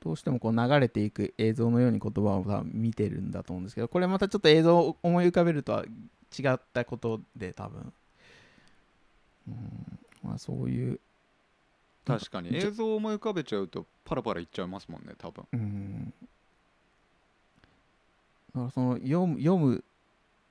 [0.02, 5.84] どうしてもこう流れていく映像のように言葉を見てるんだと思うんですけどこれまたちょっと映像を思い浮かべるとは
[6.38, 7.92] 違ったことで多分。
[9.48, 9.98] うん。
[10.22, 11.00] まあそういう。
[12.04, 15.44] 確かに映像を思い浮かべちゃうとパラパラいっちゃいますもんね多分。
[15.52, 16.12] うん。
[18.54, 19.84] だからその読む読む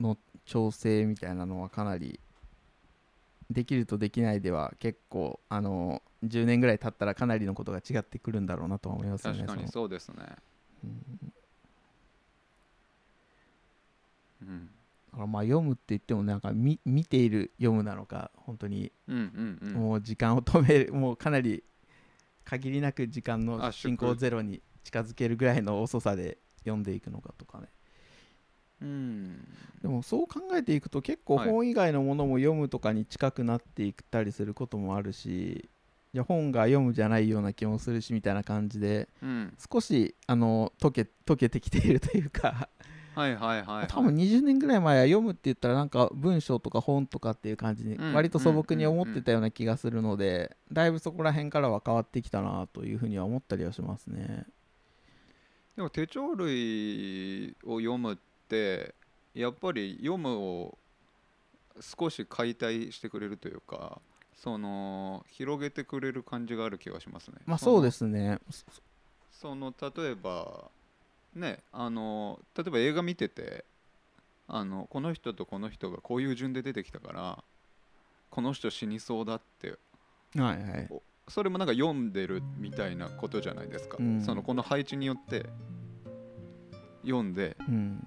[0.00, 0.16] の
[0.46, 2.18] 調整みたいなのはかなり
[3.50, 10.16] できるとできないでは結構あの10年ぐらい経ったらかなりのことが違ってくるんだろうなとは思いますよね確かにそそうですね。
[10.84, 10.90] の
[14.42, 14.48] うん。
[14.48, 14.70] うん。
[15.10, 18.92] だからまあ読むって言ってもなんか見見ている読むなのか本当に。
[19.74, 21.64] もう時間を止めるもうかなり
[22.44, 27.68] 限りなく時間の進行ゼロに近づけるぐらいの遅さで読んでいくのかとかね
[28.82, 29.46] うん。
[29.82, 31.50] でもそう考えていくと結構はい。
[31.50, 35.68] 本以外のものも読むとかに近くなっていったりすることもあるし、
[36.12, 39.54] じゃあ本が読むじゃないような気もするしみたいな感じでうん。
[39.72, 42.68] 少しあの溶け溶けてきているというか。
[43.14, 48.14] はいはいはい、はい、多分20年ぐらい前は読むって言ったらなんか文章とか本とかっていう感じにうん。
[48.14, 54.46] 割と素朴に思ってたような気がするのでだいぶそこら辺からは変わってきたなというふうには思ったりはしますね。
[55.76, 58.29] でも手帳類を読むって
[59.34, 60.78] やっぱり読むを
[61.80, 64.00] 少し解体してくれるというか
[64.34, 67.38] その広げてくれる感じがある気がしますね。
[67.46, 68.38] まあそうですね。
[69.30, 70.70] その例えば
[71.34, 73.64] ねあの例えば映画見てて
[74.48, 77.44] あのこの人とこの人がこういう順で出てきたから
[78.30, 79.74] この人死にそうだって
[80.36, 80.88] はいはい。
[81.28, 85.46] それもなんか読んでるみたいなことじゃないですか、うんそのこの配置によって
[87.02, 88.06] 読んでうん。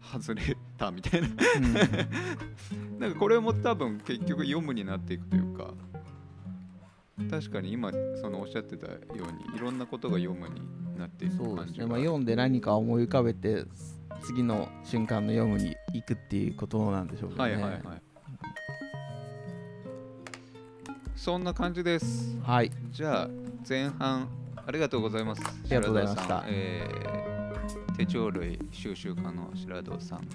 [0.00, 1.28] 外れたみたいな。
[1.28, 2.98] うん。
[3.00, 5.72] なんかこれも多分結局読むになっていくというか
[7.30, 7.90] 確かに今
[8.20, 10.60] そのおっしゃってたようにいろんなことが読むに
[10.98, 13.64] なっていくそうですね、感じがまあ、読んで何か思い浮かべて
[14.22, 17.52] 次の瞬間の読むに行くっていうことなんでしょうけどね。
[17.54, 17.82] はいはいはい。
[21.16, 22.36] そんな感じです。
[22.42, 22.70] はい。
[22.90, 23.28] じゃあ
[23.66, 25.42] 前半ありがとうございます。
[25.42, 26.44] ありがとうございました。
[26.48, 27.29] えー
[28.00, 30.26] 手帳類収集家の白戸さん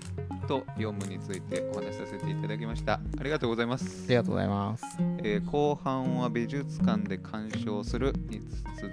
[0.47, 2.99] と読むについてお話しさせていただきました。
[3.20, 4.03] ありがとうございます。
[4.05, 4.84] ありがとうございます。
[5.24, 8.39] えー後半は美術館で鑑賞するに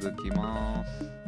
[0.00, 1.21] 続きます